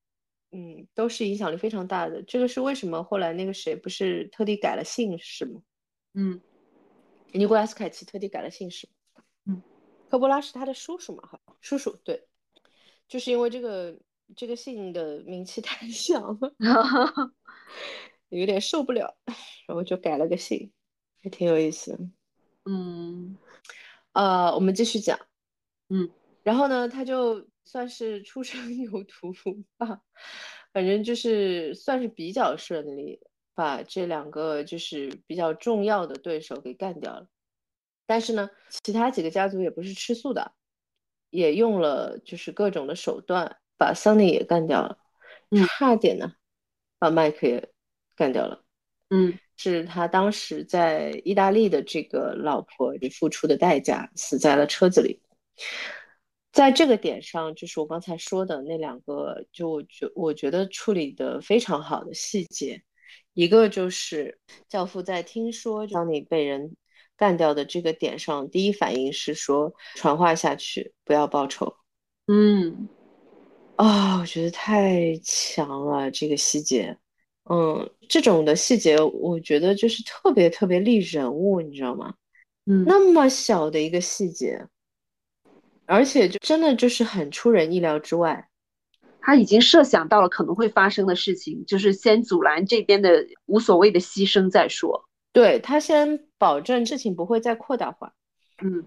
[0.52, 2.22] 嗯，都是影响力非常大的。
[2.22, 3.02] 这个是为什么？
[3.02, 5.62] 后来那个谁不是特地改了姓氏吗？
[6.12, 6.40] 嗯，
[7.32, 8.86] 尼古拉斯凯奇特地改了姓氏。
[9.46, 9.62] 嗯，
[10.10, 11.26] 科波拉是他的叔叔嘛？
[11.26, 12.28] 好，叔叔对，
[13.08, 13.98] 就是因为这个
[14.36, 16.54] 这个姓的名气太响了，
[18.28, 19.16] 有点受不了，
[19.66, 20.70] 然后就改了个姓，
[21.22, 21.98] 还挺有意思。
[22.66, 23.38] 嗯，
[24.12, 25.18] 呃，我们继续讲。
[25.88, 26.10] 嗯。
[26.44, 28.60] 然后呢，他就算是出生
[28.92, 29.32] 有图
[29.76, 30.00] 吧，
[30.72, 33.18] 反正就是算是比较顺利，
[33.54, 37.26] 把这两个就是比较重要的对手给干掉了。
[38.06, 38.50] 但是呢，
[38.84, 40.52] 其他几个家族也不是吃素的，
[41.30, 44.98] 也用了就是各种的手段，把桑尼也干掉了，
[45.78, 46.34] 差点呢，
[46.98, 47.70] 把麦克也
[48.14, 48.62] 干掉了。
[49.08, 55.22] 嗯，是他当时在意大利的这个老婆就付出的代价，死在了车子里。
[56.54, 62.80] 在这个点上，就是我刚才说的那两个，就我觉我觉得处理的非常好的细节，
[63.32, 64.38] 一个就是
[64.68, 66.76] 教父在听说当你被人
[67.16, 71.74] 干掉的这个点上，第一反应是说传话下去，不要报仇。
[72.28, 72.88] 嗯，
[73.74, 76.96] 啊，我觉得太强了这个细节，
[77.50, 82.14] 嗯，这种的细节，我觉得就是特别特别立人物，你知道吗？
[82.66, 84.68] 嗯，那么小的一个细节。
[85.86, 88.48] 而且就真的就是很出人意料之外，
[89.20, 95.08] 他已经设想到了可能会发生的事情，就是先阻拦这边的无所谓的牺牲再说。
[95.32, 98.14] 对他先保证事情不会再扩大化，
[98.62, 98.84] 嗯，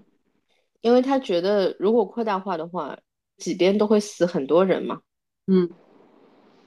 [0.82, 2.98] 因为他觉得如果扩大化的话，
[3.38, 5.02] 几边都会死很多人嘛。
[5.48, 5.70] 嗯，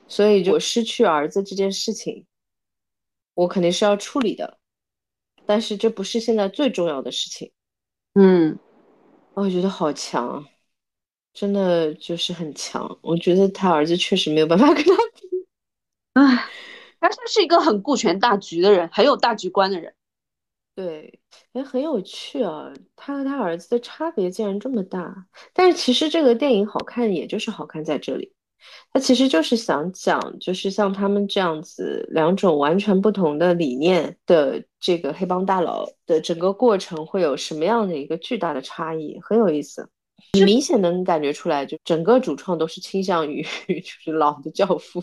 [0.06, 2.26] 所以就我失去儿子这件事情，
[3.34, 4.58] 我肯定是要处理的，
[5.46, 7.50] 但是这不是现在最重要的事情。
[8.14, 8.58] 嗯。
[9.40, 10.44] 我觉得好强，
[11.32, 12.98] 真的就是很强。
[13.00, 15.46] 我觉得他儿子确实没有办法跟他比。
[16.12, 16.46] 唉，
[17.00, 19.94] 他算是一个很顾全大局的人，很有大局观的人。
[20.74, 21.20] 对，
[21.54, 25.26] 哎，很有趣啊，他和他儿子的差别竟然这么大。
[25.54, 28.34] 但是其实这个电影好看，也就是好看在这里。
[28.92, 39.88] 他其实就是想讲，就是像他们这样子两种完全不同的理念的这个黑帮大佬的整个过程会有什么样的一个巨大的差异，很有意思。
[40.32, 45.02] 你明显能感觉出来，就整个主创都是倾向于 就是老的教父，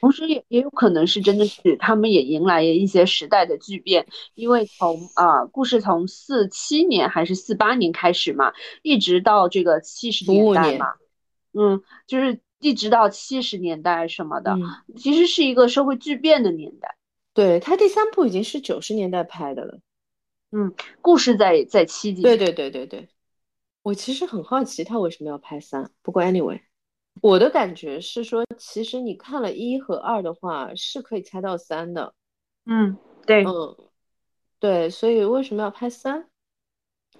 [0.00, 10.86] 同时也也有可能是真的是他们也迎来了一些时代的巨变，因为从啊故事从四七年还是四八年开始嘛，一直到这个七十年代嘛。
[11.52, 14.56] 嗯，就是一直到七十年代什么的，
[14.96, 16.96] 其实是一个社会巨变的年代。
[17.34, 19.78] 对他第三部已经是九十年代拍的了。
[20.50, 22.22] 嗯，故事在在七几？
[22.22, 23.08] 对对对对对。
[23.82, 25.90] 我其实很好奇他为什么要拍三。
[26.02, 26.60] 不过 anyway，
[27.22, 32.14] 我的感觉是说，其实你看了一和二的话，是可以猜到三的。
[32.66, 33.76] 嗯，对，嗯，
[34.58, 36.28] 对，所以为什么要拍三？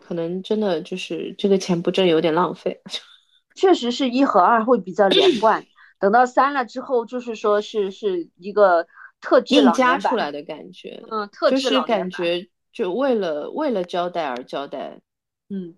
[0.00, 2.82] 可能真的就是这个钱不挣，有点浪费。
[3.58, 5.66] 确实是一和二会比较连 贯，
[5.98, 8.86] 等到三了之后，就是说是是一个
[9.20, 15.00] 特制硬加出来的感觉，嗯，特制就是感觉就为了为了交代而交代，
[15.48, 15.74] 嗯，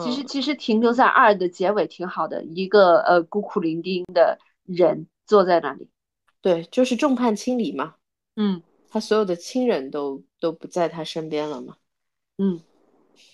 [0.00, 5.90] 其实其实停留在二的结尾挺好的，一个呃孤苦伶仃的人坐在那里，
[6.40, 7.96] 对，就是众叛亲离嘛，
[8.36, 11.76] 嗯，他所有的亲人都都不在他身边了嘛，
[12.38, 12.62] 嗯，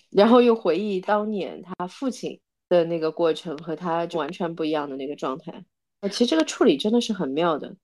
[0.09, 2.41] 然后又回忆当年他父亲。
[2.67, 5.63] 的那个过程和他完全不一样的那个状态，
[6.09, 7.75] 其实这个处理真的是很妙的，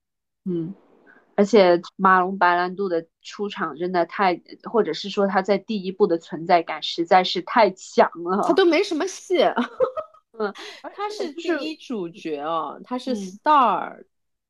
[0.44, 0.74] 嗯，
[1.36, 9.38] 而且马龙白兰度的出场真的太，或者是说他在第一部的存在感实在是太强了，他都没什么戏，
[10.38, 10.52] 嗯，
[10.94, 14.04] 他是第一主角哦，他是 star，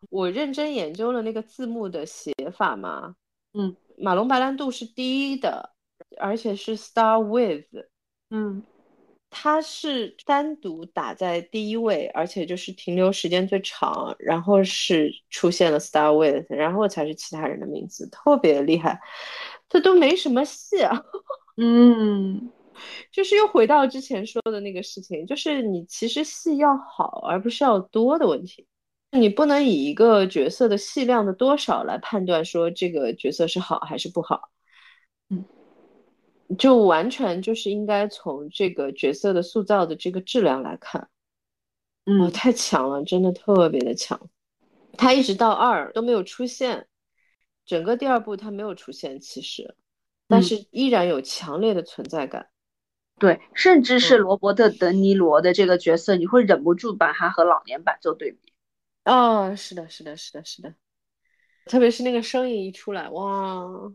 [0.09, 3.15] 我认真研究了那个字幕的写法嘛，
[3.53, 5.75] 嗯，马龙白兰度是第一的，
[6.19, 7.67] 而且是 star with，
[8.31, 8.63] 嗯。
[9.35, 19.01] 他是单独打在第一位，而且就是停留时间最长，然后是出现了 star with，然后才是其他人的名字，特别厉害。
[19.71, 21.03] 这都没什么戏啊，
[21.57, 22.53] 嗯，
[23.11, 28.67] 就是又回到之前说的那个事情，就是你其实戏要好，而不是要多的问题。
[29.13, 34.52] 你不能以一个角色的戏量的多少来判断说这个角色是好还是不好。
[36.53, 36.57] 嗯。
[36.57, 41.09] 就完全就是应该从这个角色的塑造的这个质量来看，
[42.05, 44.29] 嗯，太强了，真的特别的强。
[44.99, 46.87] 他一直到二都没有出现，
[47.65, 49.75] 整个第二部他没有出现，其实，
[50.29, 52.49] 但是依然有强烈的存在感。
[53.19, 58.53] 对，甚至是罗伯特·德尼罗的这个角色，你会忍不住把他和老年版做对比。
[59.05, 60.75] 哦，是的，是的，是的，是的，
[61.67, 63.93] 特别是那个声音一出来，哇！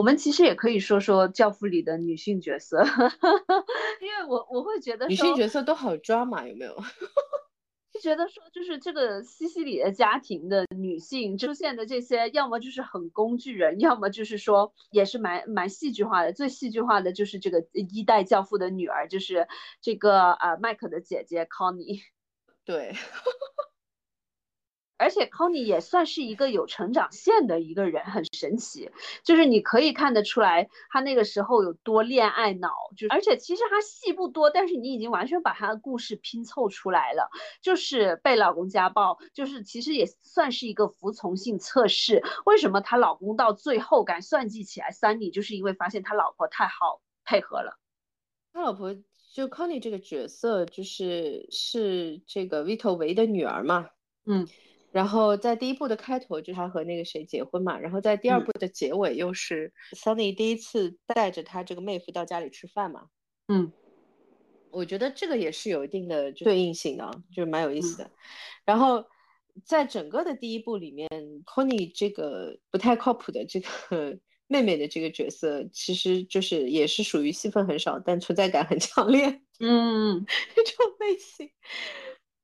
[0.00, 2.82] 我们其实也可以说说《教父》里的女性角色，
[4.00, 6.74] 因为我我会觉得女性角色都好抓嘛，有没有？
[7.92, 16.32] 就觉得说，就是这个西西里的家庭的女性出现的这些，要么就是很工具人，要么就是说也是蛮蛮戏剧化的。
[16.32, 19.46] 最戏剧化的就是这个一代教父的女儿，就是
[19.82, 22.00] 这个呃麦克的姐姐 Connie。
[22.64, 22.94] 对。
[25.00, 28.90] 而且 Connie 也算是一个有成长线的一个人，很神奇。
[29.24, 32.68] 就是你可以看得出来，他那个时候有多恋爱脑。
[32.98, 37.30] 就而且其实他戏不多，但是你已经完全把他的故事拼凑出来了。
[37.62, 42.22] 就是被老公家暴，就是其实也算是一个服从性测试。
[42.44, 47.78] 为什么她老公到最后敢算计起来 Sunny，就是因为发现他老婆太好配合了。
[48.52, 48.94] 他老婆
[49.32, 53.88] 就 Connie 这个角色，就是是这个 Vito 唯的女儿嘛。
[54.26, 54.46] 嗯。
[54.92, 63.06] 然后在第一部的开头就是他和那个谁结婚嘛，然后在第二部的结尾又是 Sunny 第一次带着他这个妹夫到家里吃饭嘛。
[63.46, 63.70] 嗯，
[64.70, 68.10] 我觉得这个也是有一定的对应性的，就是蛮有意思的。
[68.64, 69.04] 然后
[69.64, 71.08] 在整个的第一部里面
[71.46, 74.18] ，Connie 这个不太靠谱的这个
[74.48, 80.26] 妹妹的这个角色，其实就是也是属于戏份很少但存在感很强烈，嗯，
[80.56, 81.48] 这种类型。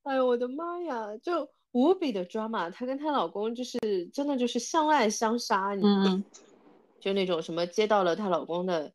[0.04, 1.50] 哎呦我的妈呀，就。
[1.76, 3.78] 无比的 drama，她跟她老公就是
[4.10, 6.24] 真的就是相爱相杀，嗯，
[6.98, 8.90] 就那种什么接到了她老公的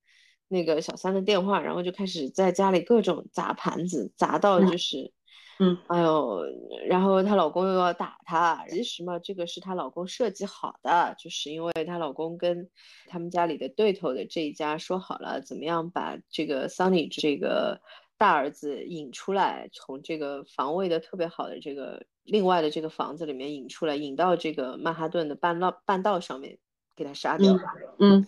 [0.48, 4.76] 那个小三的电话，然后就开始在家里各种砸盘子，砸到就。
[4.78, 5.14] 是，
[5.60, 6.44] 嗯，哎呦，
[6.88, 12.68] 然后她老公又要打她，其实嘛，这个是她老公设计好的，就是因为她老公跟
[13.06, 17.80] 他们家里的对头的这一家说好了，怎么样把这个 Sunny 这个
[18.22, 22.06] 大儿子引出来，从这个防卫的特别好的这个。
[22.24, 26.60] 另外的这个房子里面引出来，引到这个曼哈顿的半道半道上面，
[26.96, 27.58] 给他杀掉。
[27.98, 28.28] 嗯，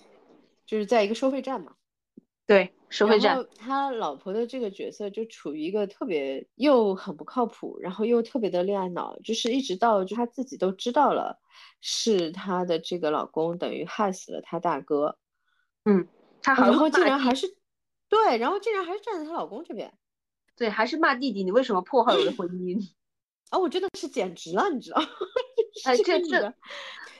[0.66, 1.76] 就是在一个收费站嘛。
[2.48, 3.46] 对，收费站。
[3.56, 11.40] 他老婆的这个角色就处于一个特别又很不靠谱，然后又特别的恋爱脑，就是一直到就他自己都知道了，
[11.80, 15.20] 是他的这个老公等于害死了他大哥。
[15.86, 16.08] 嗯，
[16.42, 17.56] 他然后竟然还是
[18.14, 19.92] 对，然后竟然还是站在她老公这边。
[20.56, 22.80] 对，还是骂弟弟，你为什么破坏我的婚姻？
[23.50, 25.02] 啊，我真的是简直了，你知道？
[25.86, 26.54] 哎，这这，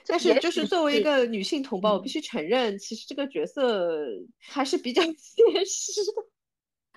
[0.06, 3.98] 但是就是作为一个女性同胞，我必须承认，其实这个角色
[4.38, 6.22] 还是比较 现实的。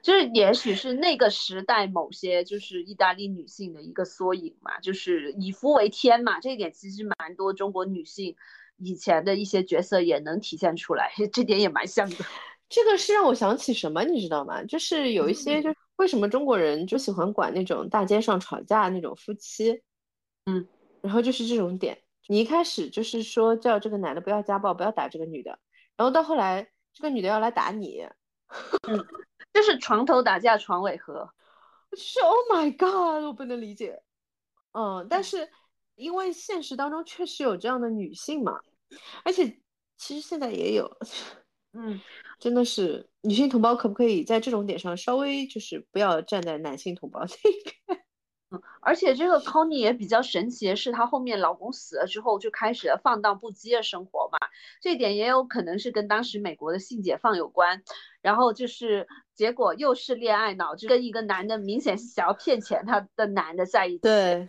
[0.04, 8.36] 就是也许是那个时代某些就是意大利女性的一个缩影嘛，就是以夫为天嘛，这一点其实蛮多中国女性
[8.78, 12.16] 以前的一些角色也能体现出来，这点也蛮像的。
[12.70, 14.63] 这个是让我想起什么，你知道吗？
[14.63, 15.76] 就是有一些就是。
[15.97, 19.82] 为什么中国人就喜欢管那种大街上吵架那种夫妻？
[20.45, 20.68] 嗯，
[21.01, 25.57] 然后就是这种点，你一开始就是说叫这个男的不要家暴，不要打这个女的，
[25.95, 28.07] 然后到后来这个女的要来打你，
[28.88, 29.03] 嗯，
[29.51, 31.28] 就是床头打架床尾和，
[31.97, 33.99] 是 Oh my God，我不能理解。
[34.74, 35.49] 嗯，但是
[35.95, 38.59] 因为现实当中确实有这样的女性嘛，
[39.24, 39.57] 而且
[39.97, 40.95] 其实现在也有。
[41.74, 41.99] 嗯，
[42.40, 48.00] 真的是女性同胞可不可以在这种点上稍微就是不要站在男性同胞这边？
[48.50, 54.38] 嗯，而且这个 Connie 也比较神奇的是，她后面老公死了之后就开始了放荡不羁的生活嘛，
[54.82, 57.84] 这点也有可能是跟当时美国的性解放有关。
[58.22, 64.00] 然后就是结果又是恋爱脑，就跟一个男的明显是想要骗钱他的男的在一起。
[64.00, 64.48] 对，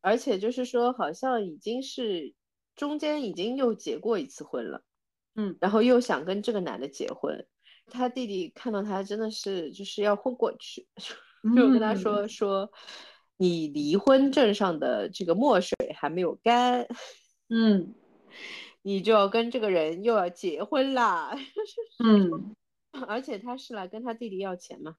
[0.00, 2.32] 而且就是说好像已经是
[2.76, 4.82] 中间已经又结过一次婚了。
[5.36, 7.46] 嗯，然后又想跟这个男的结婚，
[7.86, 10.86] 他弟弟看到他真的是就是要昏过去，
[11.54, 12.72] 就跟他说说，
[13.36, 16.88] 你离婚证上的这个墨水还没有干，
[17.50, 17.94] 嗯，
[18.80, 21.36] 你就要跟这个人又要结婚啦，
[22.02, 22.54] 嗯，
[23.06, 24.96] 而且他是来跟他弟弟要钱嘛，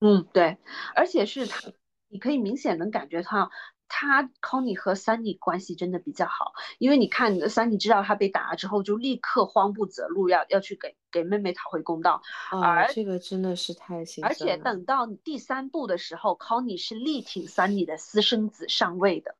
[0.00, 0.58] 嗯，对，
[0.94, 1.72] 而且是他，
[2.08, 3.50] 你可以明显能感觉到。
[3.92, 12.22] 他 Connie 和 Sunny 关系真的比较好，因为你看 Sunny 知道他被打了之后，就立刻慌不择路，要要去给给妹妹讨回公道。
[12.50, 19.34] 而这个真的是太心而且等到第三部的时候，Connie 是力挺 Sunny 的私生子上位的。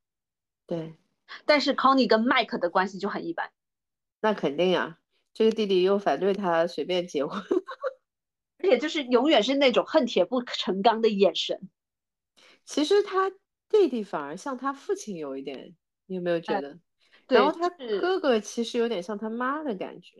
[0.67, 0.97] 对，
[1.47, 3.53] 但是 Connie 跟 Mike 的关系就很一般。
[4.21, 4.99] 那肯定呀，
[5.33, 7.41] 这个弟弟又反对他随便结婚，
[8.59, 11.71] 而且就是永远是那种恨铁不成钢的眼神。
[12.65, 13.31] 其实他。
[13.71, 15.75] 弟弟反而像他父亲有一点，
[16.07, 16.79] 你有没有觉得？
[17.29, 17.69] 然后他
[18.01, 20.17] 哥哥其实有点像他妈的感觉，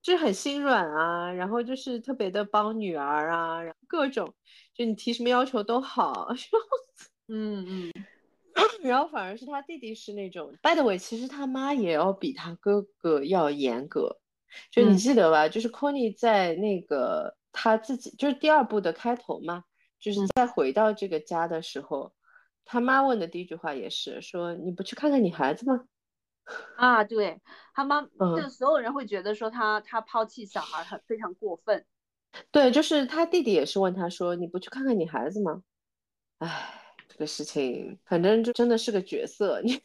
[0.00, 4.34] 就 是很心软啊，然后就是特别的帮女儿啊，然后各种
[4.74, 6.28] 就你提什么要求都好，
[7.28, 7.92] 嗯嗯，
[8.82, 14.18] 然后反而是他弟弟是那种，by the way，其实他妈也要比他哥哥要严格，
[14.70, 15.46] 就你记得吧？
[15.46, 19.64] 就是 Connie 在那个他自己就是第二部的开头嘛。
[20.02, 22.12] 就是再回到这个家的时候，
[22.64, 25.84] 他妈问的第一句话也是说：“你不去看看你孩子吗？”
[26.76, 27.40] 啊，对
[27.72, 31.86] 他妈，就所有人会觉得说他他抛弃小孩很非常过分。
[32.50, 35.62] 对，就是他弟弟也是问他说：“你不去看看你孩子吗？”
[36.38, 39.60] 哎，这个事情，反正就真的是个角色。
[39.62, 39.80] 你，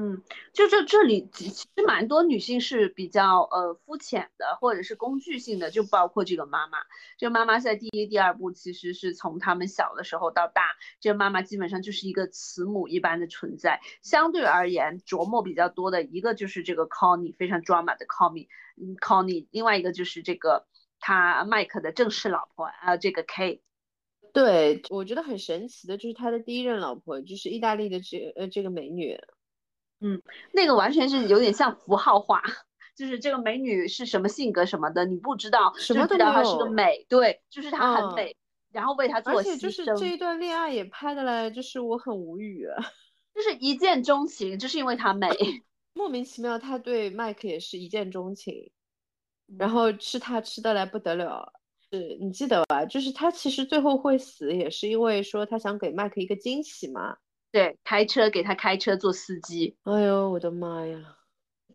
[0.00, 0.22] 嗯，
[0.52, 6.78] 就这这里其实蛮多女性是比较呃肤浅的，或者是工具性的，就包括这个妈妈。
[7.16, 10.62] 这个妈妈在第一、第二部其实是从他们小的时候到大，
[11.00, 13.80] 这个妈妈基本上就是一个慈母一般的存在。
[14.00, 18.46] 相对而言，琢磨比较多的一个就是这个 Connie 非常 drama 的 Connie，
[18.80, 20.68] 嗯，Connie，另外一个就是这个
[21.00, 23.62] 他麦克的正式老婆啊，这个 K。
[24.32, 29.18] 对，我觉得很神奇的就是他的第一任老婆，就是意大利的这呃这个美女，
[30.00, 30.22] 嗯，
[30.52, 32.42] 那个完全是有点像符号化，
[32.96, 38.36] 就是这个美女是什么性格什么的，你不知道，什么都知道她是个美，对，就是她很嗯美，
[38.72, 42.76] 然后为她做而且牺就是这一，段恋爱也拍的来，就是我很无语啊，
[43.34, 45.28] 就是一见钟情，就是因为她美。
[45.94, 48.70] 莫名其妙他对麦克也是一见钟情，
[49.48, 51.52] 嗯然后吃他吃的来不得了。
[51.90, 52.84] 是你记得吧？
[52.84, 57.16] 就是他其实最后会死，也是因为说他想给麦克一个惊喜嘛。
[57.50, 61.16] 对，开车给他开车做司机，哎呦，我的妈呀，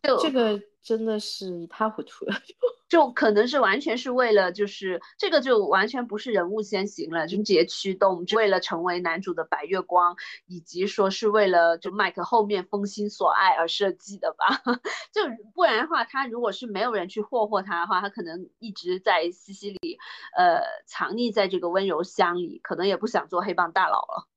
[0.03, 2.35] 就这个真的是一塌糊涂了。
[2.89, 14.61] 就可能是完全是为了，就是这个就完全不是人物先行了，情节驱动，为了成为男主的白月光，以及说是为了就麦克后面封心所爱而设计的吧。
[15.11, 15.21] 就
[15.55, 19.97] 不然的话，他如果是没有人去霍霍他的话，他可能一直在西西里，
[20.37, 24.27] 呃，藏匿在这个温柔乡里，可能也不想做黑帮大佬了。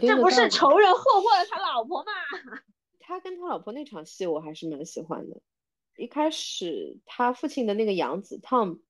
[0.00, 2.12] 这不是仇人霍霍了他老婆吗？
[3.00, 5.40] 他跟他老婆那场戏我还是蛮喜欢的。
[5.96, 8.80] 一开始他父亲的那个养子 Tom，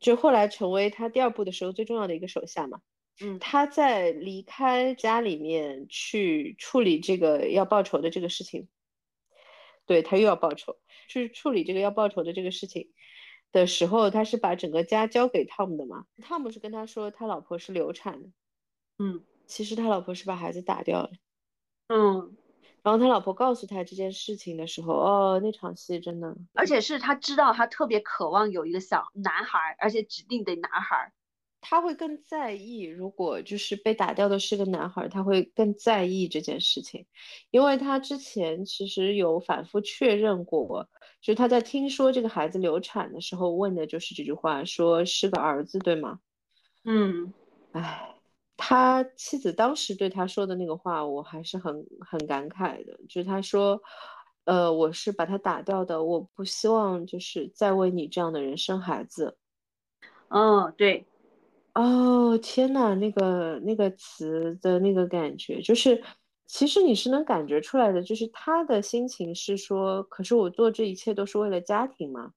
[0.00, 2.80] 就后来成为他第二部的时候最重要的一个手下嘛。
[3.20, 8.68] 嗯他在离开家里面去处理这个要报仇的这个事情，
[9.86, 10.78] 对，他又要报仇，
[11.08, 12.92] 去处理这个要报仇的这个事情
[13.52, 16.06] 的时候，他是把整个家交给 Tom 的嘛。
[16.22, 18.28] Tom 是跟他说他老婆是流产的，
[18.98, 21.10] 嗯其实他老婆是把孩子打掉了。
[21.88, 22.36] 嗯，
[22.82, 31.12] 然后他老婆告诉他这件事情的时候，哦，那场戏真的，而且是他知道他特别渴望有一个小男孩，而且指定得男孩。
[31.66, 37.06] 他会更在意，如果就是被打掉的是个男孩，他会更在意这件事情，
[37.50, 40.86] 因为他之前其实有反复确认过，
[41.22, 46.20] 就是他在听说这个孩子流产的时候问的就是这句话，说是个儿子，对吗？
[46.84, 47.32] 嗯
[47.72, 48.13] 唉，
[48.56, 53.80] 他妻子当时对他说的那个话，我还是很很感慨的，就是他说，
[54.44, 59.36] 呃，我是把他打掉的，我不希望就是再为你这样的人生孩子。
[60.28, 61.06] 嗯，对，
[61.74, 66.02] 哦，天呐，那个那个词的那个感觉，就是
[66.46, 72.32] 其实你是能感觉出来的，就是他的心情是说，可是我做这一切都是为了家庭嘛，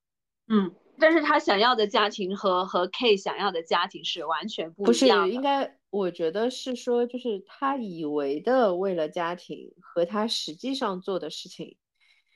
[0.47, 5.29] 嗯，但是他想要的家庭和和 K 想要的家庭是完全不不是，一样的。
[5.29, 11.77] 应该我觉得是说，就是他以为的为了家庭和他实际上做的事情，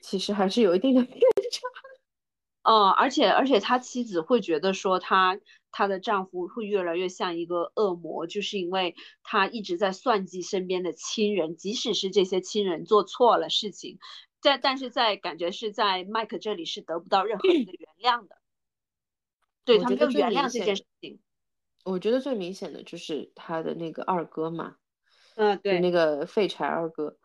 [0.00, 1.66] 其实还是有一定的偏差。
[2.62, 5.38] 嗯，而且而且他妻子会觉得说他
[5.70, 13.98] 他的丈夫会越来越像一个恶魔，就是因为他一直在算计身边的亲人，即使是这些亲人做错了事情，
[14.40, 18.36] 在但是在感觉是在麦克这里是得不到任何人的原谅的，
[19.64, 21.18] 对他没有原谅这件事情。
[21.84, 24.76] 我觉得最明显的就是他的那个二哥嘛，
[25.36, 27.16] 嗯，对那个废柴二哥。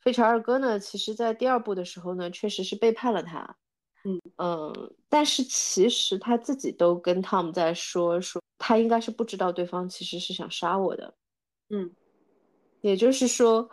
[0.00, 3.56] 废柴二哥呢，其实在第二部的时候呢，确实是背叛了他。
[4.04, 11.14] 嗯嗯，但是其实他自己都跟 Tom 在说，说他应该是不知道对方其实是想杀我的。
[11.70, 11.90] 嗯
[12.82, 13.68] 也就是说，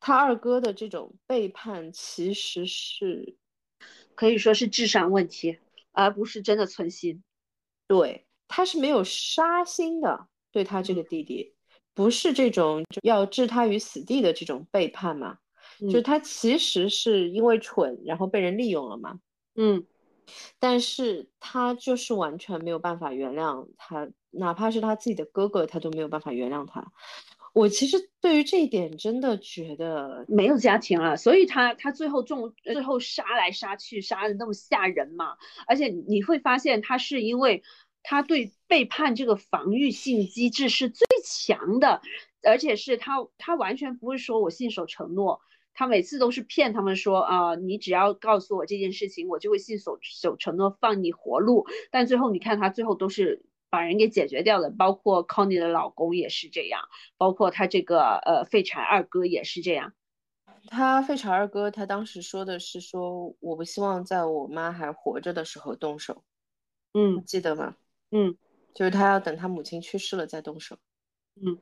[0.00, 3.36] 他二哥的这种背叛其实是
[4.16, 5.56] 可以说是智商问题，
[5.92, 7.22] 而不是真的存心。
[7.86, 11.54] 对，他是没有杀心的，对他这个弟弟，
[11.94, 15.38] 不是这种要置他于死地的这种背叛嘛，
[15.80, 19.18] 就是他其实是因为蠢，然后被人利用了嘛，
[19.54, 19.84] 嗯。
[20.58, 26.84] 但是他就是完全没有办法原谅他，哪怕是他自己的哥哥，他都没有办法原谅他。
[27.52, 35.36] 我其实对于这一点真的觉得，没有家庭了，所以他他最后中最后杀来杀去，杀的那么吓人嘛。
[35.68, 37.62] 而且你会发现，他是因为
[38.08, 42.00] 他对背叛这个防御性机制是最强的，
[42.42, 45.40] 而且是他他完全不会说我信守承诺，
[45.74, 51.66] 他每次都是骗他们说啊、你只要告诉我这件事情，我就会信守守承诺，放你活路。
[51.90, 53.44] 但最后你看他最后都是。
[53.68, 56.82] 把人给解决掉了，包括 Connie 的老公也是这样，
[57.18, 59.92] 包括他这个呃废柴二哥也是这样。
[60.68, 66.22] 他废柴二哥，他当时说的是说，我不希望在我妈还活着的时候动手，
[66.94, 67.74] 嗯记得吗？
[68.10, 68.36] 嗯。
[68.74, 70.76] 就是他要等他母亲去世了再动手。
[71.36, 71.58] 嗯，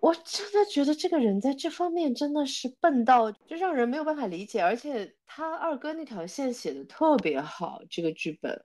[0.00, 8.64] 我真的觉得这个人在这方面真的是笨到就让人没有办法理解，而且他二哥那条线写的特别好，这个剧本，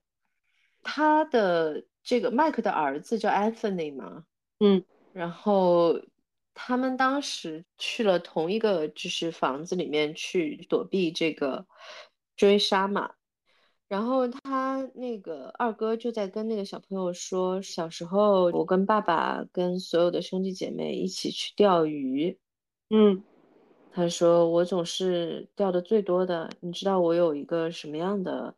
[0.82, 4.26] 他的这个麦克的儿子叫 Anthony 嘛，
[4.60, 4.84] 嗯。
[5.14, 6.02] 然后
[6.56, 11.68] 他们当时去了同一个就是房子里面去躲避这个
[12.36, 13.14] 追杀嘛，
[13.92, 22.40] 然后他那个二哥就在跟那个小朋友说，小时候我跟爸爸跟所有的兄弟姐妹一起去钓鱼，
[22.90, 23.22] 嗯
[23.92, 28.56] 他说我总是钓的最多的，你知道我有一个什么样的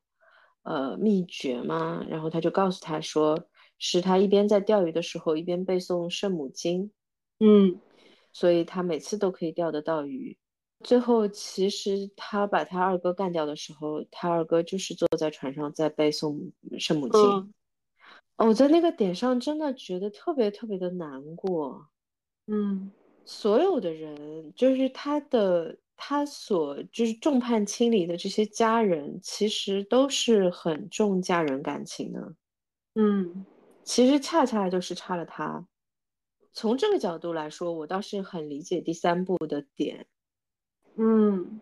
[0.61, 2.05] 呃秘诀吗？
[2.07, 3.47] 然后他就告诉他说，
[3.79, 6.91] 是他一边在钓鱼的时候一边背诵圣母经，
[7.39, 7.79] 嗯
[8.31, 10.37] 所以他每次都可以钓得到鱼。
[10.83, 17.21] 最后，其实他把他二哥干掉的时候，他二哥就是坐在船上在背诵圣母经。
[17.21, 17.53] 嗯
[18.37, 21.87] 哦我在那个点上真的觉得特别特别的难过。
[22.47, 22.91] 嗯
[23.25, 32.35] 所有的人，就是他的他所就是众叛亲离的这些家人，其实都是很重家人感情的。
[32.95, 33.45] 嗯
[33.83, 35.65] 其实恰恰就是差了他。
[36.53, 40.07] 从这个角度来说，我倒是很理解第三部的点。
[40.95, 41.59] 嗯，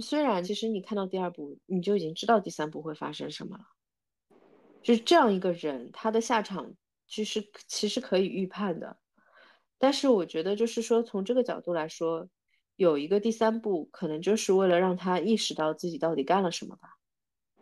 [0.00, 3.64] 虽然其实你看到第二部，你就已经知道第三部会发生什么了。
[4.82, 6.74] 就是这样一个人，他的下场
[7.06, 8.98] 其实其实可以预判的。
[9.78, 12.28] 但是我觉得，就是说从这个角度来说，
[12.76, 16.96] 有一个第三部，可能就是为了让他意识到自己到底干了什么吧，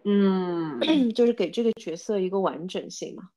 [0.05, 0.81] 嗯
[1.15, 3.31] 就是给这个角色一个完整性嘛。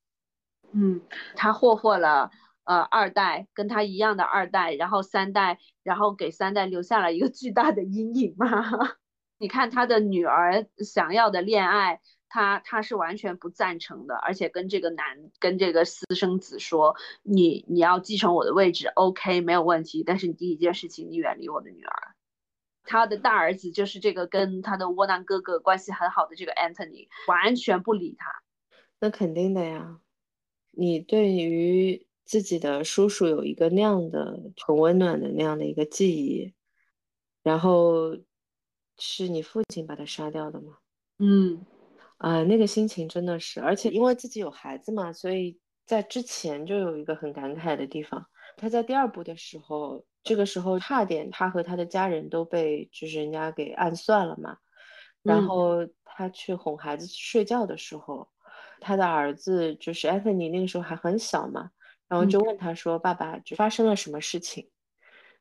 [0.72, 1.02] 嗯，
[1.35, 2.31] 他霍霍了
[2.64, 8.48] 呃二代跟他一样的二代，然后三代，然后给三代留下了一个巨大的阴影嘛。
[9.38, 11.99] 你看他的女儿想要的恋爱，
[12.30, 15.06] 他他是完全不赞成的，而且跟这个男
[15.40, 22.15] 跟这个私生子说，你你要继承我的位置，OK 没有问题，但是你第一件事情你远离我的女儿。
[22.84, 28.31] 他的大儿子就是这个跟他的窝囊哥哥关系很好的这个 Anthony，完全不理他。
[28.99, 29.99] 那肯定的呀，
[30.72, 36.53] 你对于自己的叔叔有一个那样的很温暖的那样的一个记忆，
[37.41, 38.18] 然后
[38.97, 40.77] 是你父亲把他杀掉的吗？
[41.19, 41.65] 嗯
[42.18, 48.26] 啊、那个心情真的是，而且因为自己有孩子嘛，所以在之前就有一个很感慨的地方。
[48.55, 54.58] 他在第二部的时候，这个时候差点他和他的家人都被就是人家给暗算了嘛。
[55.26, 58.28] 然嗯后他去哄孩子睡觉的时候，
[58.82, 61.70] 他的儿子就是 Anthony 那个时候还很小嘛，
[62.10, 64.70] 然后嗯就问他说：“爸爸，就发生了什么事情？”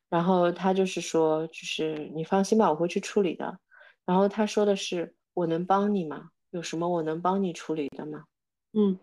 [0.09, 3.59] 然后他就是说：“就是你放心吧，我会去处理的。”
[4.05, 6.29] 然后他说的是：“我能帮你吗？
[6.51, 8.25] 有什么我能帮你处理的吗
[8.73, 8.99] 嗯？”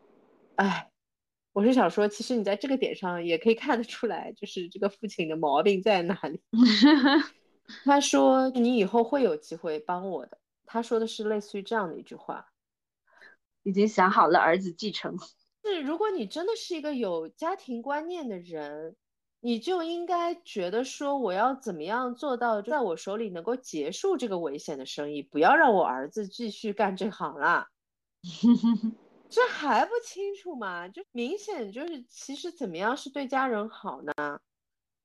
[0.57, 0.90] 哎，
[1.53, 6.41] 我是想说，其实你在这个点上也可以看得出来，就是这个父亲的毛病在哪里。
[7.85, 12.47] 他说：“你以后会有机会帮我的。”他说的是类似于这样的一句话。
[13.63, 15.17] 已经想好了儿子继承。
[15.65, 18.97] 是，如果你真的是一个有家庭观念的人，
[19.41, 27.67] 你就应该觉得说，我要怎么样做到在我手里能够结束这个危险的生意，不要让我儿子继续干这行了。
[29.31, 30.89] 这还不清楚吗？
[30.89, 34.13] 就明显就是，其实怎么样是对家人好呢？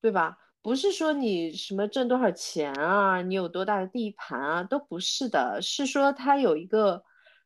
[0.02, 0.38] 对吧？
[0.62, 7.04] 不是说你什么挣多少钱啊，你有多大的地盘啊，都不是的，是说他有一个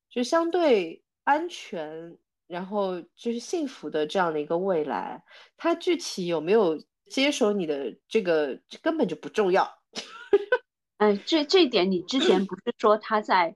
[0.09, 5.21] 就相对安全，然后就是幸福的这样的一个未来。
[5.57, 9.69] 他具体有没有接手你的这个根本就不重要。
[10.97, 13.55] 哎，这这一点你之前不是说他在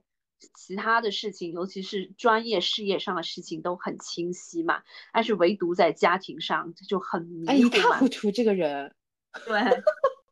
[0.54, 4.82] 其他的事情，尤其是专业事业上的事情都很清晰嘛？
[5.12, 8.08] 但是唯独在家庭上就很迷哎，一塌糊。
[8.08, 8.94] 涂这个人。
[9.46, 9.58] 对，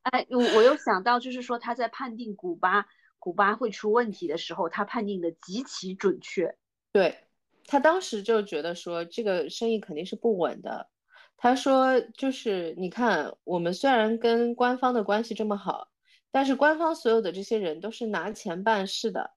[0.02, 2.86] 哎，我我又想到，就是说他在判定古巴
[3.18, 6.56] 古巴会出问题的时候，他判定的极其准确。
[6.93, 7.18] 对，
[7.66, 10.89] 他当时就觉得说这个生意肯定是不稳的。
[11.36, 15.89] 他说，就是你看，我们虽然跟官方的关系这么好，
[16.30, 19.32] 但是官方所有的这些人都是拿钱办事的，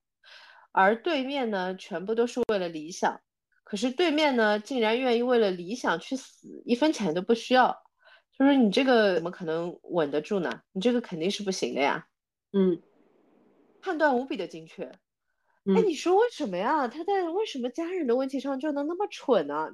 [0.76, 3.22] 而对面呢，全部都是为了理想。
[3.64, 7.82] 可是对面呢，竟然愿意为了理想去死，一分钱都不需要。
[8.38, 10.62] 就是你这个怎么可能稳得住呢？
[10.74, 12.08] 你这个肯定是不行的呀。
[12.52, 12.82] 嗯
[13.82, 14.84] 判断无比的精确。
[14.84, 15.00] 哎，
[15.64, 16.88] 嗯你说为什么呀？
[16.88, 19.70] 他在为什么家人的问题上就能那么蠢呢？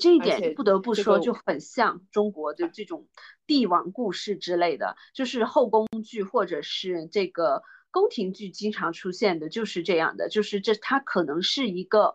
[0.00, 3.08] 这一点不得不说就很像中国的这种
[3.46, 12.14] 帝王故事之类的，就是后宫剧或者是这个宫廷剧经常出现的，就是这样的，就是这他可能是一个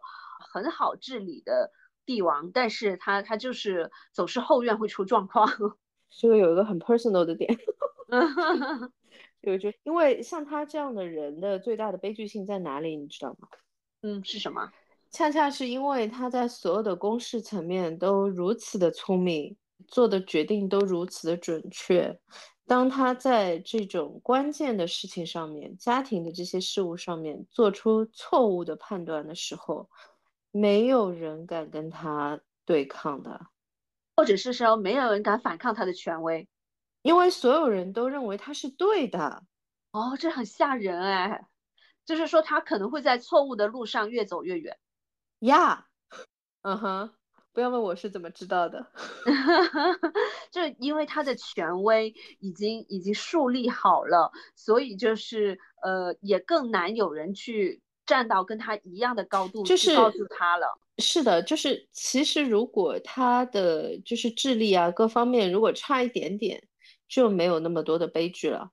[0.53, 1.71] 很好治理的
[2.05, 5.47] 帝王，但是他他就是总是后院会出状况。
[6.09, 7.57] 这个有一个很 personal 的点，
[9.41, 13.47] 有就因为像他这样的人的最大的悲剧性在哪里，你知道吗？
[14.01, 14.71] 嗯，是什么？
[15.11, 19.55] 恰恰是因为他在所有的公事层面都如此的聪明，
[19.87, 22.17] 做的决定都如此的准确。
[22.67, 29.89] 当他在这种关键的事情上面，家庭的这些事物上面做出错误的判断的时候，
[30.51, 33.47] 没有人敢跟他对抗的，
[34.15, 36.47] 或者是说没有人敢反抗他的权威？
[37.03, 39.43] 因为所有人都认为他是对的。
[39.91, 41.45] 哦，这很吓人哎，
[42.03, 44.77] 就是说他可能会在错误的路上越走越远。
[45.39, 45.87] 呀，
[46.63, 47.13] 嗯哼，
[47.55, 48.85] 不要问我是怎么知道的，
[50.51, 60.77] 就因为他的权威已经已经树立好了，所以就是呃，也更难有人去站到跟他一样的高度就是去告诉他了。
[60.97, 66.61] 是的，就是其实如果他的就是智力啊各方面如果差一点点，
[67.07, 68.69] 就没有那么多的悲剧了。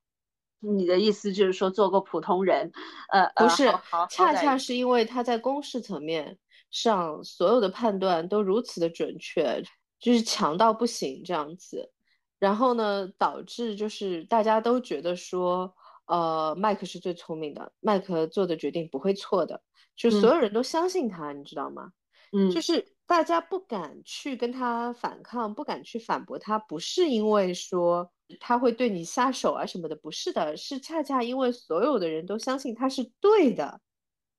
[0.59, 2.73] 你的意思就是说，做个普通人，
[3.13, 3.67] 呃呃，不是
[4.11, 6.39] 恰恰是因为他在公事层面
[6.73, 9.63] 上所有的判断都如此的准确，
[10.01, 11.93] 就是强到不行这样子，
[12.41, 15.73] 然后呢，导致就是大家都觉得说，
[16.07, 19.63] 呃，麦克是最聪明的，麦克做的决定不会错的，
[19.95, 21.93] 就所有人都相信他，你知道吗？
[22.33, 33.81] 嗯就是大家不敢去跟他反抗，不敢去反驳他，不是因为说他会对你下手啊什么的，不是的，是恰恰因为所有的人都相信他是对的。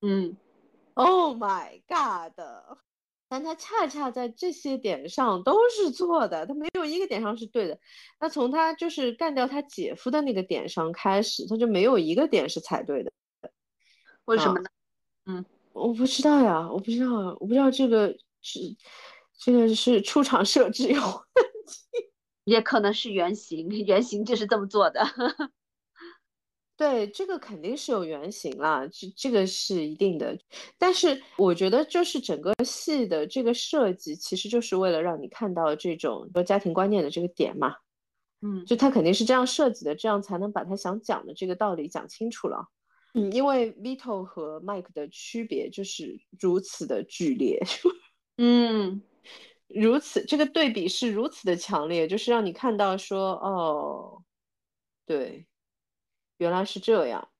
[0.02, 0.36] 嗯
[0.94, 2.32] Oh my god！
[3.28, 7.78] 但他恰恰在这些点上都是错的，他没有一个点上是对的。
[8.20, 13.10] 那从他就是干掉他姐夫的那个点上开始，他就没有一个点是踩对的。
[13.40, 13.50] 啊
[14.26, 14.68] 为什么呢？
[15.26, 18.60] 嗯我不知道呀，我不知道，我不知道这个是
[19.36, 22.12] 这个是出厂设置有问题
[22.44, 25.04] 也可能是原型，原型就是这么做的。
[26.94, 30.38] 对，这个肯定是有原型啦，这这个是一定的。
[30.78, 37.74] 但是我觉得，就是整个戏的这个设计，其实就是为了让你看到这种说家庭观念的这个点嘛。
[38.42, 42.68] 嗯就他肯定是这样设计的，这样才能把他想讲的这个道理讲清楚了。
[43.14, 47.60] 嗯，因为 Vito 和 Mike 的区别就是如此的剧烈，
[48.38, 49.02] 嗯
[49.66, 54.22] 如此这个对比是如此的强烈，就是让你看到说，哦，
[55.06, 55.46] 对，
[56.44, 57.30] 原来是这样。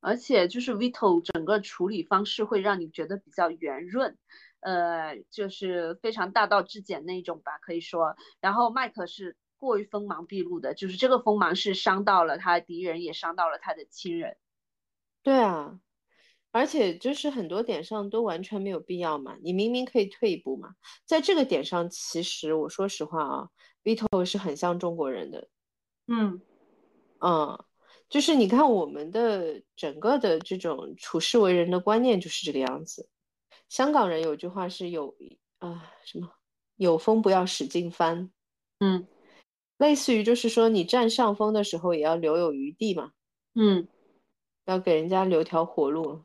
[0.00, 4.18] 而且就是 Vito 整个处理方式会让你觉得比较圆润，
[4.58, 8.16] 呃，就是非常大道至简那种吧，可以说。
[8.40, 14.36] 然后麦克是过于锋芒毕露的，就是这个锋芒是伤到了他的敌人，也伤到了他的亲人。
[15.22, 15.78] 对啊，
[16.52, 20.74] 而且就是很多点上都完全没有必要嘛，你明明可以退一步嘛。
[21.04, 23.48] 在这个点上，其实我说实话啊
[23.82, 25.48] ，Vito 是很像中国人的，
[26.06, 26.40] 嗯
[27.18, 27.64] 嗯，
[28.08, 33.08] 就是你看我们的整个的这种处世为人的观念就是这个样子。
[33.68, 35.14] 香港人有句话是有
[35.58, 36.30] 啊、什么，
[36.76, 38.30] 有风不要使劲翻，
[38.80, 39.06] 嗯
[39.78, 43.12] 类似于就是说你占上风的时候也要留有余地嘛。
[43.54, 43.88] 嗯，
[44.66, 46.24] 要给人家留条活路，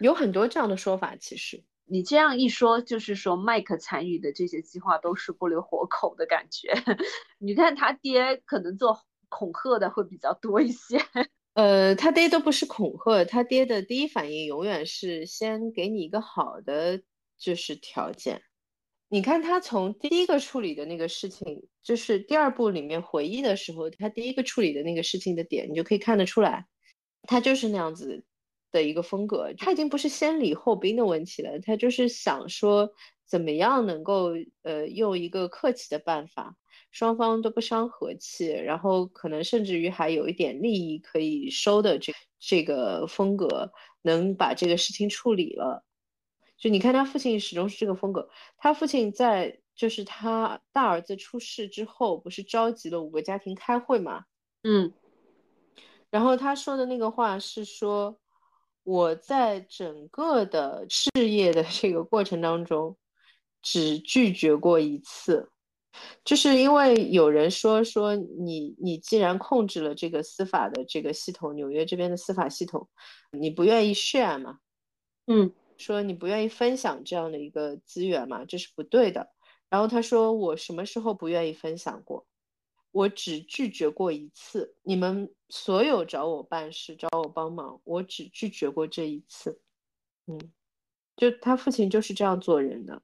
[0.00, 1.16] 有很多这样的说法。
[1.16, 6.72] 其实，你这样一说，就是说麦克参与的这些计划都是不留活口的感觉。
[7.38, 9.02] 你看他爹可能做
[9.32, 10.98] 恐吓的会比较多一些。
[11.54, 17.02] 呃，他爹都不是恐吓，他爹的第一反应永远是先给你一个好的
[17.38, 18.42] 就是条件。
[19.08, 26.66] 你看他从第一个处理的那个事情，就是第二部里面回忆的时候，他第一个处理的那个事情的点，你就可以看得出来，
[27.28, 28.24] 他就是那样子
[28.70, 29.52] 的一个风格。
[29.58, 32.90] 他已经不是先礼后兵的问题了，他就是想说
[33.26, 34.30] 怎么样能够
[34.62, 36.56] 呃用一个客气的办法，
[36.90, 43.72] 双方都不伤和气，然后可能甚至于还有一点利益可以收的这这个风格，
[44.02, 45.84] 能把这个事情处理了。
[46.58, 54.24] 就你看他父亲始终是这个风格，他父亲在就是他大儿子出事之后，不是召集了五个家庭开会嘛？
[54.64, 54.92] 嗯
[56.10, 58.20] 然后他说的那个话是说，
[58.82, 62.96] 我在整个的事业的这个过程当中，
[63.62, 65.50] 只拒绝过一次，
[66.24, 72.88] 就是因为有人说说你你既然控制了这个司法的这个系统，纽约这边的司法系统，
[73.30, 74.60] 你不愿意 share 嘛？
[75.26, 79.30] 嗯说你不愿意分享这样的一个资源嘛，这是不对的。
[79.68, 82.26] 然后他说我什么时候不愿意分享过？
[82.92, 84.76] 我只拒绝过一次。
[84.82, 89.60] 你们所有找我办事、找我帮忙，我只拒绝过这一次。
[90.26, 90.38] 嗯，
[91.16, 93.02] 就他父亲就是这样做人的。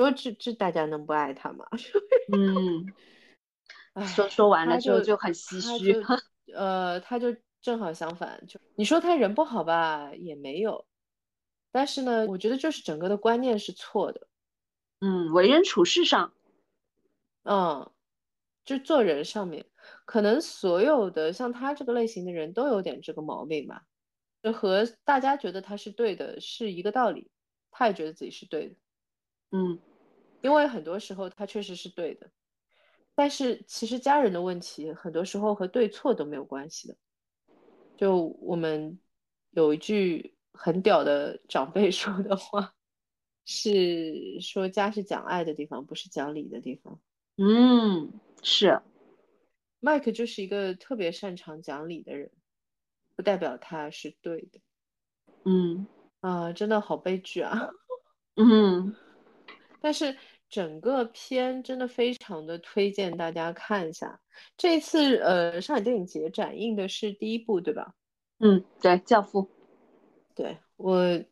[0.00, 1.66] 说这这大家能不爱他吗？
[2.32, 6.02] 嗯，说说完了之后就很唏嘘。
[6.54, 10.86] 呃，他就正好相反，就你说他人不好吧，也没有。
[11.70, 14.26] 但是呢，我觉得就是整个的观念是错的。
[15.00, 16.32] 嗯，为人处事上，
[17.44, 17.90] 嗯，
[18.64, 19.64] 就做人上面，
[20.04, 23.84] 可能所有的像他这个类型的人都有点这个毛病吧。
[24.42, 27.30] 就和大家觉得他是对的是一个道理，
[27.70, 28.74] 他也觉得自己是对的。
[29.52, 29.78] 嗯，
[30.42, 32.30] 因为很多时候他确实是对的，
[33.14, 36.96] 但是其实家人的问题很多时候和对错都没有关系的。
[37.96, 38.98] 就我们
[39.50, 42.74] 有一句很屌的长辈 说的话，
[43.44, 47.00] 是说家是讲爱的地方，不是讲理的地方。
[47.36, 48.12] 嗯，
[48.42, 48.80] 是。
[49.80, 52.30] 麦克就是一个特别擅长讲理的人，
[53.16, 54.60] 不代表他是对的。
[55.44, 55.86] 嗯，
[56.20, 57.70] 啊，真的好悲剧啊。
[58.36, 58.94] 嗯。
[59.82, 60.14] 但是
[60.50, 64.20] 整个片真的非常的推荐大家看一下。
[64.56, 67.94] 这次呃，上海电影节展映的是第一部，对吧？
[68.40, 69.42] 嗯，对，《教父》。
[70.34, 71.22] 对我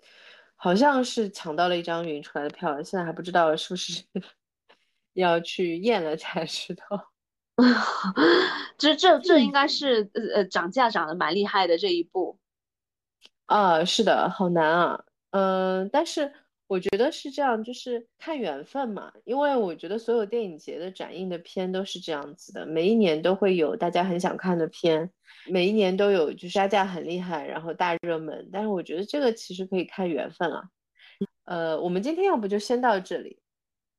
[0.55, 4.05] 好像是抢到了一张云出来的票，现在还不知道是不是
[5.15, 7.11] 要去验了才知道。
[8.79, 12.39] 这这这应该是呃呃涨价涨得蛮厉害的这一部。
[13.47, 15.05] 啊，是的，好难啊。
[15.31, 16.33] 嗯，但是。
[16.69, 19.11] 我觉得是这样，就是看缘分嘛。
[19.25, 25.11] 因为我觉得所有电影节的展映的片都是这样子的，每一年都会有大家很想看的片，
[25.49, 28.49] 每一年都有就杀价很厉害，然后大热门。
[28.53, 30.63] 但是我觉得这个其实可以看缘分啊。
[31.47, 33.41] 呃，我们今天要不就先到这里。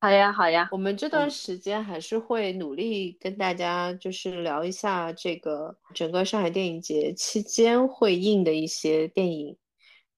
[0.02, 0.70] 好呀，好呀。
[0.72, 9.58] 我们这段时间还是会努力跟大家就是聊一下这个整个上海电影节期间会映的一些电影。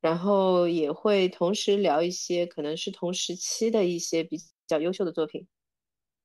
[0.01, 4.37] 然后也会同时聊一些可能是同时期的一些比
[4.67, 5.47] 较优秀的作品，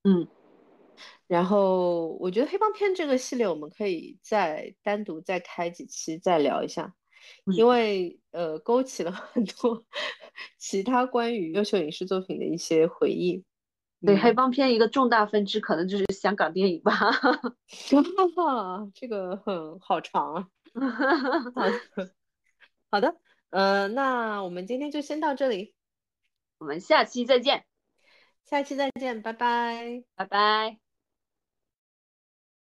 [0.05, 0.27] 嗯，
[1.27, 6.95] 然后我觉得黑帮片这个系列我们可以再单独再开几期再聊一下，
[7.55, 9.85] 因为呃勾起了很多
[10.59, 13.45] 其他关于优秀影视作品的一些回忆。
[14.05, 16.93] 对，黑帮片一个重大分支可能就是香港电影吧。
[18.95, 20.49] 这个很好长啊。
[22.91, 23.17] 好的。
[23.51, 25.75] 呃，那我们今天就先到这里，
[26.59, 27.65] 我们下期再见，
[28.45, 30.86] 下期再见，拜拜，拜拜。